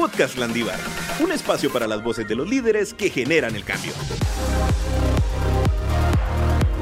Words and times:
Podcast 0.00 0.38
Landívar, 0.38 0.80
un 1.22 1.30
espacio 1.30 1.70
para 1.70 1.86
las 1.86 2.02
voces 2.02 2.26
de 2.26 2.34
los 2.34 2.48
líderes 2.48 2.94
que 2.94 3.10
generan 3.10 3.54
el 3.54 3.64
cambio. 3.64 3.92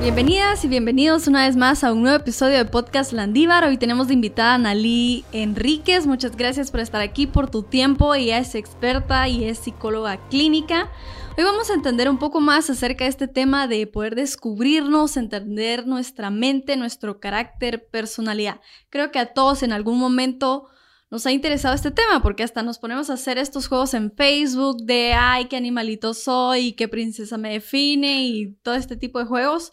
Bienvenidas 0.00 0.64
y 0.64 0.68
bienvenidos 0.68 1.26
una 1.26 1.44
vez 1.44 1.56
más 1.56 1.82
a 1.82 1.92
un 1.92 2.02
nuevo 2.02 2.16
episodio 2.16 2.58
de 2.58 2.64
Podcast 2.64 3.12
Landívar. 3.12 3.64
Hoy 3.64 3.76
tenemos 3.76 4.06
de 4.06 4.14
invitada 4.14 4.54
a 4.54 4.58
Nalí 4.58 5.24
Enríquez. 5.32 6.06
Muchas 6.06 6.36
gracias 6.36 6.70
por 6.70 6.78
estar 6.78 7.00
aquí, 7.00 7.26
por 7.26 7.50
tu 7.50 7.64
tiempo. 7.64 8.14
Ella 8.14 8.38
es 8.38 8.54
experta 8.54 9.26
y 9.26 9.46
es 9.46 9.58
psicóloga 9.58 10.28
clínica. 10.28 10.88
Hoy 11.36 11.42
vamos 11.42 11.70
a 11.70 11.74
entender 11.74 12.08
un 12.08 12.20
poco 12.20 12.40
más 12.40 12.70
acerca 12.70 13.02
de 13.02 13.10
este 13.10 13.26
tema 13.26 13.66
de 13.66 13.88
poder 13.88 14.14
descubrirnos, 14.14 15.16
entender 15.16 15.88
nuestra 15.88 16.30
mente, 16.30 16.76
nuestro 16.76 17.18
carácter, 17.18 17.88
personalidad. 17.88 18.60
Creo 18.90 19.10
que 19.10 19.18
a 19.18 19.34
todos 19.34 19.64
en 19.64 19.72
algún 19.72 19.98
momento 19.98 20.68
nos 21.10 21.26
ha 21.26 21.32
interesado 21.32 21.74
este 21.74 21.90
tema 21.90 22.22
porque 22.22 22.42
hasta 22.42 22.62
nos 22.62 22.78
ponemos 22.78 23.10
a 23.10 23.14
hacer 23.14 23.38
estos 23.38 23.68
juegos 23.68 23.94
en 23.94 24.12
Facebook 24.12 24.84
de, 24.84 25.14
ay, 25.14 25.46
qué 25.46 25.56
animalito 25.56 26.14
soy, 26.14 26.72
qué 26.72 26.88
princesa 26.88 27.38
me 27.38 27.52
define 27.52 28.24
y 28.24 28.54
todo 28.62 28.74
este 28.74 28.96
tipo 28.96 29.18
de 29.18 29.24
juegos 29.24 29.72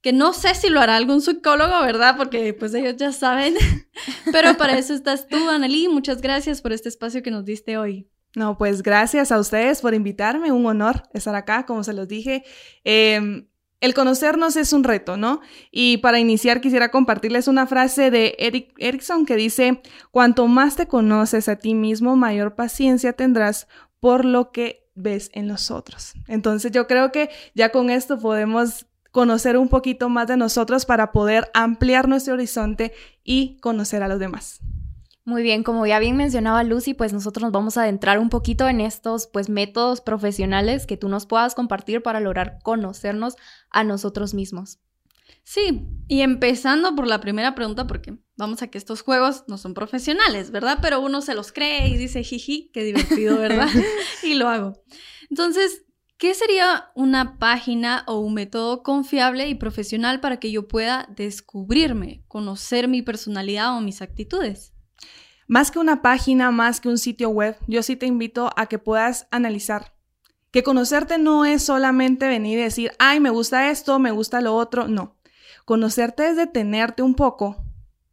que 0.00 0.12
no 0.12 0.32
sé 0.32 0.54
si 0.54 0.68
lo 0.68 0.80
hará 0.80 0.96
algún 0.96 1.20
psicólogo, 1.20 1.80
¿verdad? 1.82 2.16
Porque 2.16 2.52
pues 2.54 2.74
ellos 2.74 2.96
ya 2.96 3.12
saben, 3.12 3.54
pero 4.32 4.56
para 4.56 4.76
eso 4.76 4.94
estás 4.94 5.28
tú, 5.28 5.48
Anneli. 5.48 5.88
Muchas 5.88 6.20
gracias 6.20 6.60
por 6.60 6.72
este 6.72 6.88
espacio 6.88 7.22
que 7.22 7.30
nos 7.30 7.44
diste 7.44 7.78
hoy. 7.78 8.08
No, 8.34 8.58
pues 8.58 8.82
gracias 8.82 9.30
a 9.30 9.38
ustedes 9.38 9.80
por 9.80 9.94
invitarme, 9.94 10.50
un 10.50 10.66
honor 10.66 11.04
estar 11.12 11.34
acá, 11.34 11.66
como 11.66 11.84
se 11.84 11.92
los 11.92 12.08
dije. 12.08 12.44
Eh, 12.82 13.46
el 13.82 13.94
conocernos 13.94 14.56
es 14.56 14.72
un 14.72 14.84
reto, 14.84 15.16
¿no? 15.16 15.40
Y 15.72 15.98
para 15.98 16.20
iniciar 16.20 16.60
quisiera 16.60 16.90
compartirles 16.90 17.48
una 17.48 17.66
frase 17.66 18.12
de 18.12 18.36
Eric 18.38 18.72
Erickson 18.78 19.26
que 19.26 19.34
dice, 19.34 19.82
cuanto 20.12 20.46
más 20.46 20.76
te 20.76 20.86
conoces 20.86 21.48
a 21.48 21.56
ti 21.56 21.74
mismo, 21.74 22.14
mayor 22.14 22.54
paciencia 22.54 23.12
tendrás 23.12 23.66
por 23.98 24.24
lo 24.24 24.52
que 24.52 24.88
ves 24.94 25.30
en 25.34 25.48
los 25.48 25.72
otros. 25.72 26.14
Entonces 26.28 26.70
yo 26.70 26.86
creo 26.86 27.10
que 27.10 27.28
ya 27.56 27.72
con 27.72 27.90
esto 27.90 28.20
podemos 28.20 28.86
conocer 29.10 29.58
un 29.58 29.68
poquito 29.68 30.08
más 30.08 30.28
de 30.28 30.36
nosotros 30.36 30.86
para 30.86 31.10
poder 31.10 31.50
ampliar 31.52 32.06
nuestro 32.08 32.34
horizonte 32.34 32.92
y 33.24 33.58
conocer 33.58 34.04
a 34.04 34.08
los 34.08 34.20
demás. 34.20 34.60
Muy 35.24 35.44
bien, 35.44 35.62
como 35.62 35.86
ya 35.86 36.00
bien 36.00 36.16
mencionaba 36.16 36.64
Lucy, 36.64 36.94
pues 36.94 37.12
nosotros 37.12 37.44
nos 37.44 37.52
vamos 37.52 37.76
a 37.76 37.82
adentrar 37.82 38.18
un 38.18 38.28
poquito 38.28 38.68
en 38.68 38.80
estos 38.80 39.28
pues 39.28 39.48
métodos 39.48 40.00
profesionales 40.00 40.84
que 40.84 40.96
tú 40.96 41.08
nos 41.08 41.26
puedas 41.26 41.54
compartir 41.54 42.02
para 42.02 42.18
lograr 42.18 42.58
conocernos 42.64 43.36
a 43.70 43.84
nosotros 43.84 44.34
mismos. 44.34 44.80
Sí, 45.44 45.86
y 46.08 46.20
empezando 46.20 46.94
por 46.96 47.06
la 47.06 47.20
primera 47.20 47.54
pregunta, 47.54 47.86
porque 47.86 48.18
vamos 48.36 48.62
a 48.62 48.68
que 48.68 48.78
estos 48.78 49.02
juegos 49.02 49.44
no 49.46 49.58
son 49.58 49.74
profesionales, 49.74 50.50
¿verdad? 50.50 50.78
Pero 50.82 51.00
uno 51.00 51.20
se 51.20 51.34
los 51.34 51.52
cree 51.52 51.88
y 51.88 51.96
dice, 51.96 52.22
jiji, 52.24 52.70
qué 52.72 52.82
divertido, 52.82 53.38
¿verdad? 53.38 53.68
y 54.24 54.34
lo 54.34 54.48
hago. 54.48 54.82
Entonces, 55.30 55.84
¿qué 56.16 56.34
sería 56.34 56.90
una 56.94 57.38
página 57.38 58.04
o 58.08 58.18
un 58.18 58.34
método 58.34 58.82
confiable 58.82 59.48
y 59.48 59.54
profesional 59.54 60.20
para 60.20 60.38
que 60.38 60.50
yo 60.50 60.66
pueda 60.66 61.08
descubrirme, 61.16 62.24
conocer 62.28 62.88
mi 62.88 63.02
personalidad 63.02 63.76
o 63.76 63.80
mis 63.80 64.02
actitudes? 64.02 64.72
Más 65.52 65.70
que 65.70 65.78
una 65.78 66.00
página, 66.00 66.50
más 66.50 66.80
que 66.80 66.88
un 66.88 66.96
sitio 66.96 67.28
web, 67.28 67.58
yo 67.66 67.82
sí 67.82 67.94
te 67.94 68.06
invito 68.06 68.50
a 68.56 68.64
que 68.68 68.78
puedas 68.78 69.26
analizar. 69.30 69.92
Que 70.50 70.62
conocerte 70.62 71.18
no 71.18 71.44
es 71.44 71.62
solamente 71.62 72.26
venir 72.26 72.58
y 72.58 72.62
decir, 72.62 72.92
ay, 72.98 73.20
me 73.20 73.28
gusta 73.28 73.70
esto, 73.70 73.98
me 73.98 74.12
gusta 74.12 74.40
lo 74.40 74.56
otro. 74.56 74.88
No. 74.88 75.18
Conocerte 75.66 76.26
es 76.26 76.36
detenerte 76.36 77.02
un 77.02 77.14
poco 77.14 77.62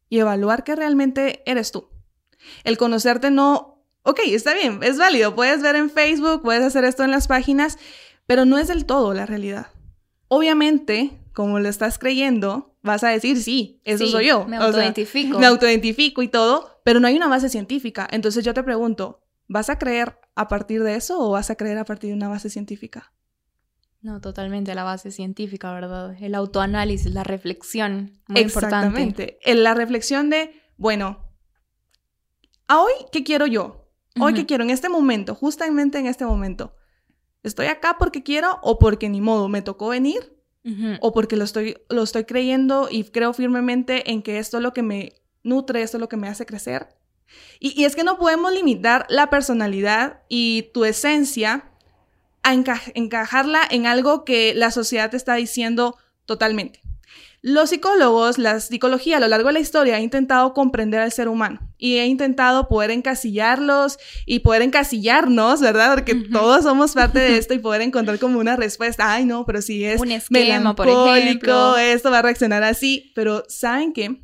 y 0.10 0.20
evaluar 0.20 0.66
que 0.66 0.76
realmente 0.76 1.42
eres 1.45 1.72
tú. 1.72 1.88
El 2.66 2.78
conocerte 2.78 3.32
no, 3.32 3.86
ok, 4.04 4.20
está 4.26 4.54
bien, 4.54 4.82
es 4.83 4.98
válido, 4.98 5.33
puedes 5.33 5.61
ver 5.61 5.78
en 5.78 5.89
Facebook, 5.89 6.42
puedes 6.42 6.66
hacer 6.66 6.83
esto 6.83 7.05
en 7.05 7.11
las 7.11 7.30
páginas, 7.30 7.78
pero 8.28 8.44
no 8.44 8.58
es 8.58 8.67
del 8.67 8.86
todo 8.86 9.14
la 9.14 9.26
realidad. 9.26 9.67
Obviamente, 10.28 11.11
como 11.32 11.60
lo 11.60 11.70
estás 11.70 11.99
creyendo, 11.99 12.76
vas 12.82 13.05
a 13.05 13.10
decir, 13.10 13.42
sí, 13.42 13.80
eso 13.86 14.08
soy 14.08 14.28
yo. 14.28 14.45
Me 14.45 14.58
autoidentifico. 14.58 15.39
me 15.39 15.45
autoidentifico 15.45 16.22
y 16.22 16.28
todo, 16.28 16.79
pero 16.89 17.00
no 17.00 17.08
hay 17.08 17.16
una 17.16 17.27
base 17.27 17.50
científica. 17.50 18.08
Entonces 18.10 18.44
yo 18.44 18.52
te 18.55 18.64
pregunto, 18.64 19.22
¿vas 19.48 19.70
a 19.70 19.77
creer 19.77 20.20
a 20.33 20.48
partir 20.48 20.82
de 20.82 20.95
eso 20.95 21.20
o 21.20 21.30
vas 21.30 21.52
a 21.52 21.55
creer 21.55 21.77
a 21.77 21.86
partir 21.86 22.10
de 22.10 22.16
una 22.16 22.30
base 22.30 22.50
científica? 22.50 23.14
No, 24.02 24.22
totalmente 24.22 24.73
la 24.73 24.83
base 24.83 25.11
científica, 25.11 25.72
¿verdad? 25.72 26.17
El 26.20 26.33
autoanálisis, 26.33 27.14
la 27.14 27.23
reflexión, 27.23 28.20
muy 28.28 28.42
Exactamente. 28.42 29.38
La 29.45 29.76
reflexión 29.76 30.32
de, 30.32 30.52
bueno, 30.78 31.30
¿a 32.67 32.82
hoy 32.82 32.94
qué 33.11 33.23
quiero 33.23 33.45
yo? 33.45 33.88
Hoy 34.20 34.33
qué 34.33 34.48
quiero 34.48 34.64
en 34.64 34.72
este 34.72 34.89
momento, 34.89 35.36
justamente 35.36 35.99
en 35.99 36.08
este 36.08 36.26
momento. 36.26 36.73
¿Estoy 37.44 37.67
acá 37.67 37.98
porque 37.99 38.23
quiero 38.23 38.58
o 38.64 38.80
porque 38.80 39.10
ni 39.10 39.22
modo 39.22 39.48
me 39.48 39.61
tocó 39.61 39.89
venir? 39.89 40.42
O 41.02 41.14
porque 41.14 41.36
lo 41.36 41.44
estoy, 41.44 41.78
lo 41.88 42.02
estoy 42.02 42.23
creyendo 42.23 42.88
y 42.89 43.04
creo 43.04 43.33
firmemente 43.33 44.10
en 44.10 44.23
que 44.23 44.39
esto 44.39 44.58
es 44.58 44.64
lo 44.64 44.73
que 44.73 44.82
me 44.82 45.18
nutre, 45.44 45.82
esto 45.82 45.98
es 45.98 46.02
lo 46.02 46.10
que 46.10 46.17
me 46.17 46.27
hace 46.27 46.45
crecer. 46.45 46.88
Y, 47.60 47.83
es 47.83 47.95
que 47.95 48.04
no 48.04 48.17
podemos 48.17 48.52
limitar 48.54 49.05
la 49.10 49.30
personalidad 49.30 50.22
y 50.30 50.70
tu 50.73 50.86
esencia 50.86 51.66
a 52.42 52.54
encajarla 52.54 53.61
en 53.70 53.86
algo 53.86 54.23
que 54.23 54.54
la 54.55 54.72
sociedad 54.72 55.11
te 55.11 55.17
está 55.17 55.36
diciendo 55.36 55.98
totalmente. 56.26 56.82
Los 57.42 57.70
psicólogos, 57.70 58.38
la 58.38 58.60
psicología 58.60 59.17
a 59.17 59.20
lo 59.22 59.28
largo 59.28 59.48
de 59.48 59.54
la 59.54 59.60
historia 59.60 59.95
ha 59.95 60.02
intentado 60.02 60.54
comprender 60.54 60.99
al 60.99 61.11
ser 61.11 61.30
humano 61.30 61.60
y 61.78 61.98
ha 61.99 62.05
intentado 62.05 62.67
poder 62.67 62.92
encasillarlos 62.92 63.98
y 64.26 64.39
poder 64.39 64.61
encasillarnos, 64.61 65.61
¿verdad? 65.61 65.94
Porque 65.94 66.16
todos 66.16 66.64
somos 66.64 66.94
parte 66.94 67.20
de 67.20 67.38
esto 67.38 67.54
y 67.54 67.60
poder 67.60 67.82
encontrar 67.82 68.20
como 68.20 68.39
una 68.39 68.58
respuesta. 68.58 69.14
Ay, 69.14 69.23
no, 69.23 69.45
pero 69.45 69.61
si 69.61 69.86
es 69.86 70.02
Un 70.02 70.11
esquema, 70.11 70.73
melancólico, 70.73 71.78
esto 71.78 72.11
va 72.11 72.20
a 72.20 72.23
reaccionar 72.23 72.64
así. 72.64 73.14
Pero 73.16 73.45
¿saben 73.48 73.94
qué? 73.94 74.22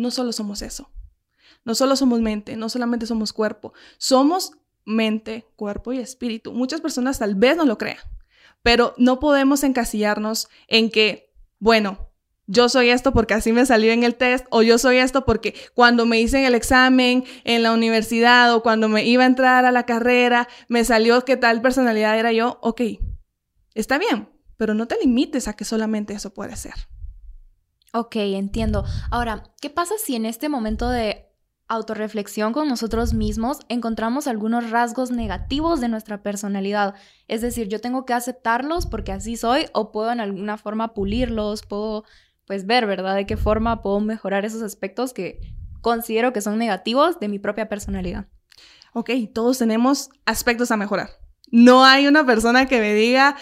No 0.00 0.10
solo 0.10 0.32
somos 0.32 0.62
eso. 0.62 0.90
No 1.62 1.74
solo 1.74 1.94
somos 1.94 2.22
mente, 2.22 2.56
no 2.56 2.70
solamente 2.70 3.04
somos 3.04 3.34
cuerpo. 3.34 3.74
Somos 3.98 4.52
mente, 4.86 5.44
cuerpo 5.56 5.92
y 5.92 5.98
espíritu. 5.98 6.52
Muchas 6.54 6.80
personas 6.80 7.18
tal 7.18 7.34
vez 7.34 7.54
no 7.58 7.66
lo 7.66 7.76
crean, 7.76 7.98
pero 8.62 8.94
no 8.96 9.20
podemos 9.20 9.62
encasillarnos 9.62 10.48
en 10.68 10.90
que, 10.90 11.34
bueno, 11.58 12.08
yo 12.46 12.70
soy 12.70 12.88
esto 12.88 13.12
porque 13.12 13.34
así 13.34 13.52
me 13.52 13.66
salió 13.66 13.92
en 13.92 14.02
el 14.02 14.14
test, 14.14 14.46
o 14.48 14.62
yo 14.62 14.78
soy 14.78 14.96
esto 14.96 15.26
porque 15.26 15.54
cuando 15.74 16.06
me 16.06 16.18
hice 16.18 16.46
el 16.46 16.54
examen 16.54 17.24
en 17.44 17.62
la 17.62 17.72
universidad 17.72 18.54
o 18.54 18.62
cuando 18.62 18.88
me 18.88 19.04
iba 19.04 19.24
a 19.24 19.26
entrar 19.26 19.66
a 19.66 19.70
la 19.70 19.84
carrera, 19.84 20.48
me 20.68 20.82
salió 20.82 21.26
que 21.26 21.36
tal 21.36 21.60
personalidad 21.60 22.18
era 22.18 22.32
yo. 22.32 22.58
Ok, 22.62 22.80
está 23.74 23.98
bien, 23.98 24.30
pero 24.56 24.72
no 24.72 24.88
te 24.88 24.96
limites 24.98 25.46
a 25.46 25.56
que 25.56 25.66
solamente 25.66 26.14
eso 26.14 26.32
puede 26.32 26.56
ser. 26.56 26.72
Ok, 27.92 28.16
entiendo. 28.16 28.84
Ahora, 29.10 29.42
¿qué 29.60 29.68
pasa 29.68 29.94
si 29.98 30.14
en 30.14 30.24
este 30.24 30.48
momento 30.48 30.88
de 30.88 31.26
autorreflexión 31.66 32.52
con 32.52 32.68
nosotros 32.68 33.14
mismos 33.14 33.60
encontramos 33.68 34.26
algunos 34.26 34.70
rasgos 34.70 35.10
negativos 35.10 35.80
de 35.80 35.88
nuestra 35.88 36.22
personalidad? 36.22 36.94
Es 37.26 37.40
decir, 37.40 37.68
yo 37.68 37.80
tengo 37.80 38.04
que 38.04 38.12
aceptarlos 38.12 38.86
porque 38.86 39.12
así 39.12 39.36
soy 39.36 39.66
o 39.72 39.90
puedo 39.90 40.12
en 40.12 40.20
alguna 40.20 40.56
forma 40.56 40.94
pulirlos, 40.94 41.62
puedo 41.62 42.04
pues 42.46 42.66
ver, 42.66 42.86
¿verdad? 42.86 43.16
De 43.16 43.26
qué 43.26 43.36
forma 43.36 43.82
puedo 43.82 44.00
mejorar 44.00 44.44
esos 44.44 44.62
aspectos 44.62 45.12
que 45.12 45.40
considero 45.80 46.32
que 46.32 46.40
son 46.40 46.58
negativos 46.58 47.18
de 47.18 47.28
mi 47.28 47.38
propia 47.38 47.68
personalidad. 47.68 48.26
Ok, 48.92 49.10
todos 49.32 49.58
tenemos 49.58 50.10
aspectos 50.26 50.70
a 50.70 50.76
mejorar. 50.76 51.10
No 51.52 51.84
hay 51.84 52.06
una 52.06 52.24
persona 52.24 52.66
que 52.66 52.80
me 52.80 52.94
diga, 52.94 53.36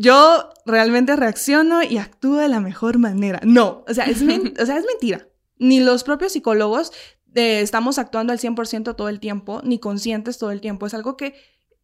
yo 0.00 0.48
realmente 0.64 1.14
reacciono 1.14 1.82
y 1.82 1.98
actúo 1.98 2.38
de 2.38 2.48
la 2.48 2.60
mejor 2.60 2.98
manera. 2.98 3.38
No, 3.44 3.84
o 3.86 3.92
sea, 3.92 4.06
es, 4.06 4.22
o 4.22 4.66
sea, 4.66 4.78
es 4.78 4.86
mentira. 4.86 5.28
Ni 5.58 5.80
los 5.80 6.04
propios 6.04 6.32
psicólogos 6.32 6.90
eh, 7.34 7.60
estamos 7.60 7.98
actuando 7.98 8.32
al 8.32 8.38
100% 8.38 8.96
todo 8.96 9.10
el 9.10 9.20
tiempo, 9.20 9.60
ni 9.62 9.78
conscientes 9.78 10.38
todo 10.38 10.52
el 10.52 10.62
tiempo. 10.62 10.86
Es 10.86 10.94
algo 10.94 11.18
que 11.18 11.34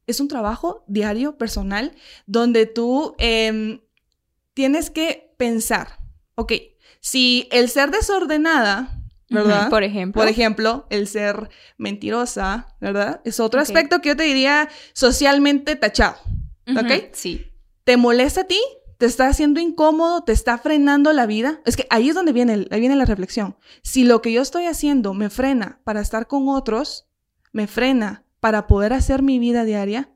es 0.06 0.20
un 0.20 0.28
trabajo 0.28 0.82
diario, 0.86 1.36
personal, 1.36 1.92
donde 2.26 2.64
tú 2.64 3.14
em, 3.18 3.80
tienes 4.54 4.88
que 4.88 5.34
pensar, 5.36 5.98
ok, 6.36 6.52
si 7.00 7.48
el 7.52 7.68
ser 7.68 7.90
desordenada, 7.90 8.98
¿verdad? 9.28 9.68
por 9.68 9.82
ejemplo. 9.82 10.22
Por 10.22 10.30
ejemplo, 10.30 10.86
el 10.88 11.06
ser 11.06 11.50
mentirosa, 11.76 12.74
¿verdad? 12.80 13.20
Es 13.26 13.40
otro 13.40 13.60
aspecto 13.60 14.00
que 14.00 14.08
yo 14.08 14.16
te 14.16 14.22
diría 14.22 14.70
socialmente 14.94 15.76
tachado, 15.76 16.16
¿ok? 16.66 17.10
Sí. 17.12 17.52
¿Te 17.86 17.96
molesta 17.96 18.40
a 18.40 18.44
ti? 18.44 18.60
¿Te 18.98 19.06
está 19.06 19.28
haciendo 19.28 19.60
incómodo? 19.60 20.24
¿Te 20.24 20.32
está 20.32 20.58
frenando 20.58 21.12
la 21.12 21.26
vida? 21.26 21.60
Es 21.64 21.76
que 21.76 21.86
ahí 21.88 22.08
es 22.08 22.16
donde 22.16 22.32
viene, 22.32 22.66
ahí 22.72 22.80
viene 22.80 22.96
la 22.96 23.04
reflexión. 23.04 23.56
Si 23.84 24.02
lo 24.02 24.20
que 24.20 24.32
yo 24.32 24.42
estoy 24.42 24.66
haciendo 24.66 25.14
me 25.14 25.30
frena 25.30 25.80
para 25.84 26.00
estar 26.00 26.26
con 26.26 26.48
otros, 26.48 27.06
me 27.52 27.68
frena 27.68 28.24
para 28.40 28.66
poder 28.66 28.92
hacer 28.92 29.22
mi 29.22 29.38
vida 29.38 29.64
diaria, 29.64 30.10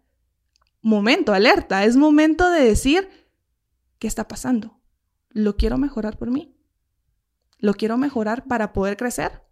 momento, 0.83 1.33
alerta, 1.33 1.85
es 1.85 1.97
momento 1.97 2.51
de 2.51 2.65
decir, 2.65 3.09
¿qué 4.01 4.09
está 4.09 4.27
pasando? 4.27 4.81
lo 5.29 5.57
quiero 5.57 5.79
mejorar 5.79 6.19
por 6.19 6.29
mí. 6.33 6.53
Lo 7.59 7.75
quiero 7.75 7.97
mejorar 7.97 8.49
para 8.49 8.73
poder 8.73 8.97
crecer. 8.97 9.45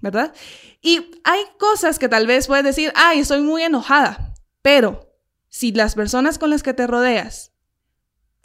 ¿verdad? 0.00 0.34
Y 0.80 1.10
hay 1.22 1.40
cosas 1.58 1.98
que 1.98 2.08
tal 2.08 2.26
vez 2.26 2.46
puedes 2.46 2.64
decir, 2.64 2.92
ay, 2.94 3.20
estoy 3.20 3.42
muy 3.42 3.62
enojada, 3.62 4.34
pero 4.62 5.15
si 5.56 5.72
las 5.72 5.94
personas 5.94 6.38
con 6.38 6.50
las 6.50 6.62
que 6.62 6.74
te 6.74 6.86
rodeas 6.86 7.54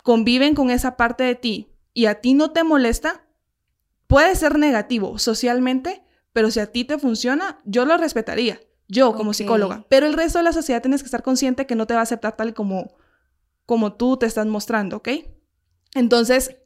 conviven 0.02 0.56
con 0.56 0.70
esa 0.70 0.96
parte 0.96 1.26
de 1.26 1.36
ti 1.36 1.76
y 1.94 2.06
a 2.06 2.22
ti 2.22 2.34
no 2.34 2.52
te 2.52 2.64
molesta, 2.64 3.28
puede 4.08 4.34
ser 4.34 4.58
negativo 4.58 5.20
socialmente, 5.20 6.06
pero 6.32 6.52
si 6.52 6.62
a 6.62 6.72
ti 6.72 6.86
te 6.86 6.98
funciona, 6.98 7.60
yo 7.66 7.84
lo 7.84 7.98
respetaría, 7.98 8.62
yo 8.88 9.14
como 9.14 9.34
psicóloga. 9.34 9.86
Pero 9.90 10.06
el 10.06 10.14
resto 10.14 10.40
de 10.40 10.46
la 10.46 10.54
sociedad 10.54 10.82
tienes 10.82 11.02
que 11.02 11.08
estar 11.08 11.22
consciente 11.22 11.66
que 11.66 11.76
no 11.76 11.86
te 11.86 11.96
va 11.96 12.00
a 12.00 12.04
aceptar 12.04 12.38
tal 12.38 12.54
como, 12.54 12.96
como 13.66 13.92
tú 13.92 14.16
te 14.16 14.26
estás 14.26 14.48
mostrando, 14.48 14.96
¿ok? 14.96 15.10
Entonces, 15.94 16.60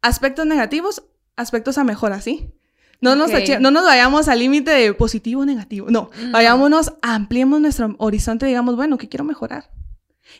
aspectos 0.00 0.46
negativos, 0.46 1.04
aspectos 1.36 1.76
a 1.76 1.84
mejora, 1.84 2.22
¿sí? 2.22 2.54
No 3.00 3.16
nos, 3.16 3.30
no 3.60 3.70
nos 3.70 3.84
vayamos 3.84 4.28
al 4.28 4.38
límite 4.38 4.70
de 4.70 4.94
positivo 4.94 5.42
o 5.42 5.44
negativo. 5.44 5.88
No, 5.90 6.10
vayámonos, 6.30 6.94
ampliemos 7.02 7.60
nuestro 7.60 7.94
horizonte 7.98 8.46
y 8.46 8.48
digamos, 8.48 8.76
bueno, 8.76 8.98
¿qué 8.98 9.08
quiero 9.08 9.24
mejorar? 9.24 9.70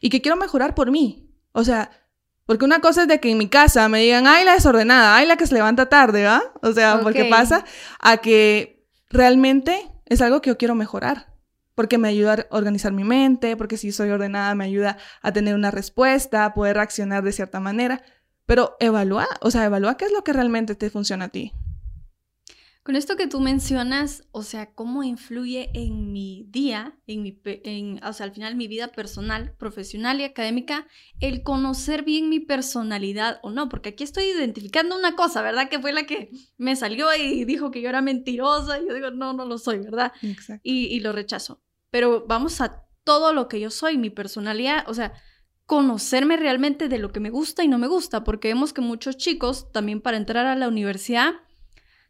Y 0.00 0.10
qué 0.10 0.22
quiero 0.22 0.36
mejorar 0.36 0.74
por 0.74 0.90
mí. 0.90 1.28
O 1.52 1.64
sea, 1.64 1.90
porque 2.46 2.64
una 2.64 2.80
cosa 2.80 3.02
es 3.02 3.08
de 3.08 3.20
que 3.20 3.30
en 3.30 3.38
mi 3.38 3.48
casa 3.48 3.88
me 3.88 4.00
digan, 4.00 4.26
ay, 4.26 4.44
la 4.44 4.54
desordenada, 4.54 5.16
ay, 5.16 5.26
la 5.26 5.36
que 5.36 5.46
se 5.46 5.54
levanta 5.54 5.88
tarde, 5.88 6.24
¿va? 6.24 6.42
O 6.62 6.72
sea, 6.72 7.00
porque 7.00 7.24
pasa 7.26 7.64
a 8.00 8.18
que 8.18 8.86
realmente 9.08 9.90
es 10.06 10.20
algo 10.20 10.42
que 10.42 10.50
yo 10.50 10.58
quiero 10.58 10.74
mejorar. 10.74 11.32
Porque 11.74 11.98
me 11.98 12.08
ayuda 12.08 12.34
a 12.34 12.56
organizar 12.56 12.92
mi 12.92 13.02
mente, 13.02 13.56
porque 13.56 13.76
si 13.76 13.90
soy 13.90 14.10
ordenada 14.10 14.54
me 14.54 14.64
ayuda 14.64 14.96
a 15.22 15.32
tener 15.32 15.54
una 15.54 15.72
respuesta, 15.72 16.44
a 16.44 16.54
poder 16.54 16.76
reaccionar 16.76 17.24
de 17.24 17.32
cierta 17.32 17.58
manera. 17.60 18.02
Pero 18.46 18.76
evalúa, 18.78 19.26
o 19.40 19.50
sea, 19.50 19.64
evalúa 19.64 19.96
qué 19.96 20.04
es 20.04 20.12
lo 20.12 20.22
que 20.22 20.32
realmente 20.32 20.74
te 20.74 20.90
funciona 20.90 21.24
a 21.26 21.28
ti. 21.28 21.52
Con 22.84 22.96
esto 22.96 23.16
que 23.16 23.26
tú 23.26 23.40
mencionas, 23.40 24.24
o 24.30 24.42
sea, 24.42 24.74
cómo 24.74 25.02
influye 25.02 25.70
en 25.72 26.12
mi 26.12 26.44
día, 26.50 26.98
en 27.06 27.22
mi, 27.22 27.40
en, 27.46 28.04
o 28.04 28.12
sea, 28.12 28.26
al 28.26 28.32
final 28.32 28.56
mi 28.56 28.68
vida 28.68 28.88
personal, 28.88 29.54
profesional 29.56 30.20
y 30.20 30.24
académica, 30.24 30.86
el 31.18 31.42
conocer 31.42 32.04
bien 32.04 32.28
mi 32.28 32.40
personalidad 32.40 33.40
o 33.42 33.50
no, 33.50 33.70
porque 33.70 33.88
aquí 33.88 34.04
estoy 34.04 34.24
identificando 34.24 34.98
una 34.98 35.16
cosa, 35.16 35.40
¿verdad? 35.40 35.70
Que 35.70 35.78
fue 35.78 35.94
la 35.94 36.04
que 36.04 36.30
me 36.58 36.76
salió 36.76 37.08
y 37.16 37.46
dijo 37.46 37.70
que 37.70 37.80
yo 37.80 37.88
era 37.88 38.02
mentirosa 38.02 38.78
y 38.78 38.86
yo 38.86 38.92
digo, 38.92 39.10
no, 39.10 39.32
no 39.32 39.46
lo 39.46 39.56
soy, 39.56 39.78
¿verdad? 39.78 40.12
Exacto. 40.20 40.60
Y, 40.62 40.84
y 40.94 41.00
lo 41.00 41.12
rechazo. 41.12 41.62
Pero 41.90 42.26
vamos 42.28 42.60
a 42.60 42.84
todo 43.02 43.32
lo 43.32 43.48
que 43.48 43.60
yo 43.60 43.70
soy, 43.70 43.96
mi 43.96 44.10
personalidad, 44.10 44.84
o 44.88 44.92
sea, 44.92 45.14
conocerme 45.64 46.36
realmente 46.36 46.90
de 46.90 46.98
lo 46.98 47.12
que 47.12 47.20
me 47.20 47.30
gusta 47.30 47.64
y 47.64 47.68
no 47.68 47.78
me 47.78 47.86
gusta, 47.86 48.24
porque 48.24 48.48
vemos 48.48 48.74
que 48.74 48.82
muchos 48.82 49.16
chicos 49.16 49.72
también 49.72 50.02
para 50.02 50.18
entrar 50.18 50.44
a 50.44 50.54
la 50.54 50.68
universidad 50.68 51.32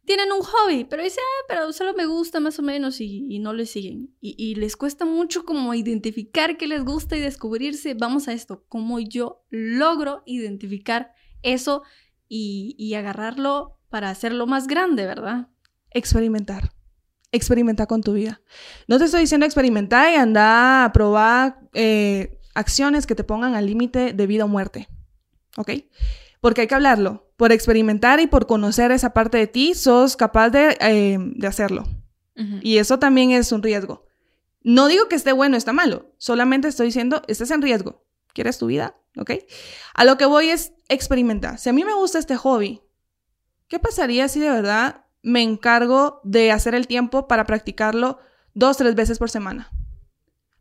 tienen 0.05 0.33
un 0.33 0.43
hobby, 0.43 0.85
pero 0.85 1.03
dice, 1.03 1.21
ah, 1.21 1.45
pero 1.49 1.73
solo 1.73 1.95
me 1.95 2.07
gusta 2.07 2.41
más 2.41 2.59
o 2.59 2.63
menos 2.63 3.01
y, 3.01 3.39
no 3.39 3.53
le 3.53 3.67
siguen. 3.67 4.15
Y, 4.21 4.55
les 4.57 4.77
cuesta 4.77 5.05
mucho 5.05 5.45
como 5.45 5.75
identificar 5.75 6.57
qué 6.57 6.67
les 6.67 6.85
gusta 6.85 7.17
y 7.17 7.21
descubrirse. 7.21 7.95
Vamos 7.95 8.29
a 8.29 8.33
esto, 8.33 8.65
cómo 8.69 9.01
yo 9.01 9.45
logro 9.51 10.23
identificar 10.27 11.13
eso 11.43 11.83
y, 12.29 12.75
y 12.79 12.95
agarrarlo 12.95 13.79
para 13.89 14.11
hacerlo 14.11 14.47
más 14.47 14.67
grande, 14.67 15.07
¿verdad? 15.07 15.49
Experimentar. 15.91 16.73
Experimentar 17.33 17.87
con 17.87 18.03
tu 18.03 18.13
vida. 18.13 18.41
No 18.89 18.99
te 18.99 19.05
estoy 19.05 19.23
diciendo 19.23 19.47
experimentar 19.47 20.13
y 20.13 20.17
andar 20.17 20.85
a 20.85 20.93
probar 20.93 21.61
eh, 21.73 22.39
acciones 22.55 23.07
que 23.07 23.15
te 23.15 23.25
pongan 23.25 23.55
al 23.55 23.67
límite 23.67 24.13
de 24.13 24.27
vida 24.27 24.45
o 24.45 24.49
muerte. 24.49 24.89
¿Ok? 25.57 25.71
Porque 26.45 26.61
hay 26.61 26.67
que 26.67 26.75
hablarlo. 26.75 27.33
Por 27.39 27.53
experimentar 27.53 28.21
y 28.21 28.27
por 28.27 28.47
conocer 28.47 28.93
esa 28.93 29.15
parte 29.15 29.39
de 29.39 29.47
ti, 29.47 29.75
sos 29.75 30.15
capaz 30.15 30.51
de, 30.51 30.77
eh, 30.79 31.19
hacerlo. 31.47 31.85
Y 32.61 32.77
eso 32.77 32.99
también 32.99 33.31
es 33.31 33.51
un 33.51 33.63
riesgo. 33.63 34.05
No 34.63 34.87
digo 34.87 35.09
que 35.09 35.17
esté 35.17 35.33
bueno 35.33 35.55
o 35.55 35.57
está 35.57 35.73
malo, 35.73 36.13
solamente 36.19 36.69
estoy 36.69 36.89
diciendo, 36.89 37.23
estás 37.29 37.51
en 37.51 37.63
riesgo. 37.63 38.05
¿Quieres 38.35 38.59
tu 38.59 38.67
vida? 38.67 38.95
¿Ok? 39.17 39.31
A 39.95 40.05
lo 40.05 40.19
que 40.19 40.27
voy 40.27 40.51
es 40.51 40.75
experimentar. 40.91 41.59
Si 41.59 41.71
a 41.71 41.73
mí 41.73 41.83
me 41.83 41.95
gusta 41.95 42.19
este 42.19 42.37
hobby, 42.37 42.83
¿qué 43.67 43.79
pasaría 43.79 44.29
si 44.29 44.39
de 44.39 44.51
verdad 44.51 45.07
me 45.23 45.41
encargo 45.41 46.21
de 46.25 46.53
hacer 46.53 46.75
el 46.75 46.87
tiempo 46.87 47.27
para 47.27 47.47
practicarlo 47.47 48.19
dos, 48.53 48.77
tres 48.77 48.95
veces 48.95 49.19
por 49.19 49.31
semana? 49.31 49.71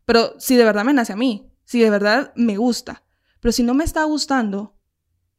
Pero 0.06 0.34
si 0.40 0.56
de 0.56 0.64
verdad 0.64 0.86
me 0.86 0.94
nace 0.94 1.12
a 1.12 1.16
mí, 1.16 1.52
si 1.66 1.78
de 1.78 1.90
verdad 1.90 2.32
me 2.36 2.56
gusta. 2.56 3.02
Pero 3.40 3.52
si 3.52 3.62
no 3.62 3.74
me 3.74 3.84
está 3.84 4.04
gustando, 4.04 4.74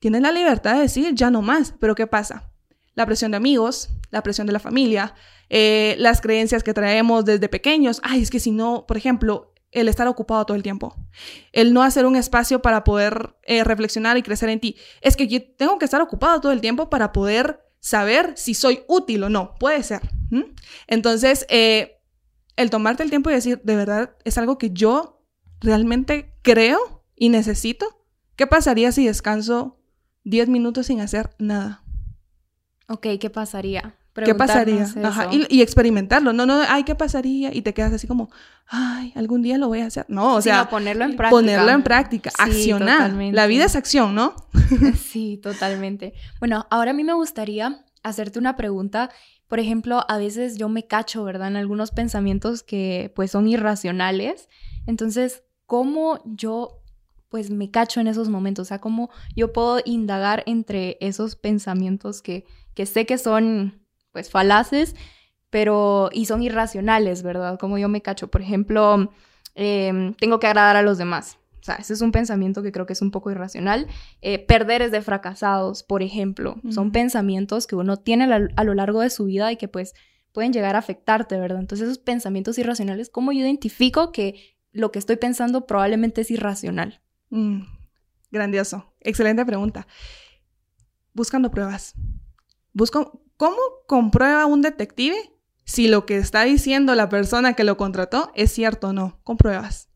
tienes 0.06 0.22
la 0.22 0.32
libertad 0.32 0.76
de 0.76 0.82
decir 0.82 1.16
ya 1.16 1.32
no 1.32 1.42
más, 1.42 1.74
pero 1.80 1.96
¿qué 1.96 2.06
pasa? 2.06 2.52
La 2.94 3.08
presión 3.08 3.32
de 3.32 3.38
amigos, 3.38 3.90
la 4.12 4.22
presión 4.22 4.46
de 4.46 4.54
la 4.54 4.60
familia, 4.60 5.16
eh, 5.50 5.96
las 5.98 6.22
creencias 6.22 6.62
que 6.62 6.76
traemos 6.76 7.26
desde 7.26 7.50
pequeños. 7.50 8.02
Ay, 8.04 8.22
es 8.22 8.30
que 8.30 8.40
si 8.40 8.52
no, 8.52 8.86
por 8.86 8.98
ejemplo, 8.98 9.56
el 9.72 9.88
estar 9.88 10.08
ocupado 10.08 10.46
todo 10.46 10.56
el 10.56 10.62
tiempo, 10.62 10.96
el 11.54 11.74
no 11.74 11.82
hacer 11.82 12.06
un 12.06 12.16
espacio 12.16 12.62
para 12.62 12.84
poder 12.84 13.36
eh, 13.48 13.64
reflexionar 13.64 14.16
y 14.16 14.22
crecer 14.22 14.50
en 14.50 14.60
ti. 14.60 14.76
Es 15.02 15.18
que 15.18 15.28
yo 15.28 15.40
tengo 15.56 15.80
que 15.80 15.86
estar 15.86 16.02
ocupado 16.02 16.40
todo 16.40 16.52
el 16.52 16.62
tiempo 16.62 16.88
para 16.92 17.12
poder 17.12 17.66
saber 17.80 18.34
si 18.36 18.54
soy 18.54 18.84
útil 18.88 19.24
o 19.24 19.30
no. 19.30 19.56
Puede 19.56 19.82
ser. 19.82 20.02
Entonces, 20.86 21.48
eh, 21.50 21.98
el 22.58 22.70
tomarte 22.70 23.02
el 23.02 23.10
tiempo 23.10 23.32
y 23.32 23.34
decir, 23.34 23.60
de 23.64 23.76
verdad, 23.76 24.16
es 24.24 24.38
algo 24.38 24.60
que 24.60 24.70
yo 24.70 25.26
realmente 25.62 26.32
creo 26.44 27.04
y 27.16 27.30
necesito. 27.30 28.06
¿Qué 28.36 28.46
pasaría 28.46 28.92
si 28.92 29.08
descanso 29.08 29.75
10 30.26 30.50
minutos 30.50 30.88
sin 30.88 31.00
hacer 31.00 31.30
nada. 31.40 31.82
Ok, 32.88 33.08
¿qué 33.20 33.30
pasaría? 33.30 33.96
¿Qué 34.24 34.34
pasaría? 34.34 34.88
Ajá, 35.04 35.30
y, 35.32 35.62
experimentarlo. 35.62 36.32
No, 36.32 36.46
no, 36.46 36.62
ay, 36.70 36.84
¿qué 36.84 36.96
pasaría? 36.96 37.54
Y 37.54 37.62
te 37.62 37.74
quedas 37.74 37.92
así 37.92 38.08
como, 38.08 38.30
ay, 38.68 39.12
algún 39.16 39.42
día 39.42 39.58
lo 39.58 39.68
voy 39.68 39.82
a 39.82 39.88
hacer. 39.88 40.06
No, 40.08 40.36
o 40.36 40.42
sea, 40.42 40.70
ponerlo 40.70 41.04
en 41.04 41.18
práctica. 41.18 41.30
Ponerlo 41.30 41.72
en 41.72 41.84
práctica, 41.84 42.32
accionar. 42.38 43.12
La 43.12 43.46
vida 43.48 43.66
es 43.66 43.76
acción, 43.76 44.16
¿no? 44.16 44.34
sí, 44.98 45.38
totalmente. 45.44 46.14
Bueno, 46.40 46.66
ahora 46.70 46.92
a 46.92 46.94
mí 46.94 47.04
me 47.04 47.14
gustaría 47.14 47.84
hacerte 48.04 48.40
una 48.40 48.56
pregunta. 48.56 49.10
Por 49.48 49.60
ejemplo, 49.60 50.06
a 50.08 50.18
veces 50.18 50.58
yo 50.58 50.70
me 50.70 50.88
cacho, 50.88 51.26
¿verdad? 51.26 51.50
En 51.50 51.58
algunos 51.58 51.92
pensamientos 51.92 52.64
que 52.64 53.12
pues 53.16 53.32
son 53.32 53.48
irracionales. 53.50 54.48
Entonces, 54.88 55.44
¿cómo 55.66 56.22
yo 56.26 56.85
pues 57.30 57.50
me 57.50 57.72
cacho 57.72 58.00
en 58.00 58.08
esos 58.08 58.30
momentos, 58.30 58.68
o 58.68 58.70
sea, 58.70 58.80
cómo 58.80 59.10
yo 59.36 59.54
puedo 59.54 59.80
indagar 59.86 60.44
entre 60.46 60.98
esos 61.02 61.36
pensamientos 61.36 62.22
que, 62.22 62.46
que 62.74 62.86
sé 62.86 63.06
que 63.06 63.18
son 63.18 63.82
pues 64.12 64.30
falaces, 64.30 64.96
pero 65.50 66.10
y 66.12 66.26
son 66.26 66.42
irracionales, 66.44 67.24
¿verdad? 67.24 67.58
Como 67.60 67.78
yo 67.78 67.90
me 67.90 68.02
cacho, 68.02 68.30
por 68.30 68.42
ejemplo, 68.42 69.12
em, 69.56 70.14
tengo 70.16 70.40
que 70.40 70.48
agradar 70.48 70.76
a 70.76 70.82
los 70.82 70.98
demás. 70.98 71.38
O 71.62 71.64
sea, 71.66 71.76
ese 71.76 71.94
es 71.94 72.02
un 72.02 72.12
pensamiento 72.12 72.62
que 72.62 72.72
creo 72.72 72.86
que 72.86 72.94
es 72.94 73.02
un 73.02 73.10
poco 73.10 73.32
irracional. 73.32 73.88
Eh, 74.22 74.38
perder 74.38 74.84
es 74.84 74.92
de 74.92 75.02
fracasados, 75.02 75.82
por 75.82 76.04
ejemplo. 76.04 76.58
Son 76.70 76.92
pensamientos 76.92 77.66
que 77.66 77.76
uno 77.76 77.98
tiene 77.98 78.26
a, 78.56 78.64
lo 78.64 78.74
largo 78.76 79.02
de 79.02 79.10
su 79.10 79.26
vida 79.26 79.52
y 79.52 79.58
que 79.58 79.68
pues 79.68 79.96
pueden 80.32 80.54
llegar 80.54 80.76
a 80.76 80.80
afectarte, 80.80 81.40
¿verdad? 81.40 81.60
Entonces 81.60 81.88
esos 81.88 81.98
pensamientos 81.98 82.60
irracionales, 82.60 83.10
¿cómo 83.10 83.32
yo 83.32 83.40
identifico 83.40 84.12
que 84.12 84.58
lo 84.74 84.92
que 84.92 85.00
estoy 85.00 85.16
pensando 85.16 85.66
probablemente 85.66 86.22
es 86.22 86.30
irracional? 86.30 87.02
Mm, 87.36 87.62
grandioso. 88.32 88.94
Excelente 89.02 89.46
pregunta. 89.46 89.88
Buscando 91.14 91.52
pruebas. 91.52 91.96
Busco, 92.74 93.26
¿Cómo 93.38 93.58
comprueba 93.86 94.46
un 94.46 94.62
detective 94.62 95.16
si 95.66 95.88
lo 95.88 96.06
que 96.06 96.18
está 96.18 96.44
diciendo 96.44 96.96
la 96.96 97.10
persona 97.10 97.54
que 97.54 97.64
lo 97.64 97.76
contrató 97.76 98.32
es 98.36 98.52
cierto 98.52 98.90
o 98.90 98.94
no? 98.94 99.20
Con 99.24 99.38
pruebas. 99.38 99.90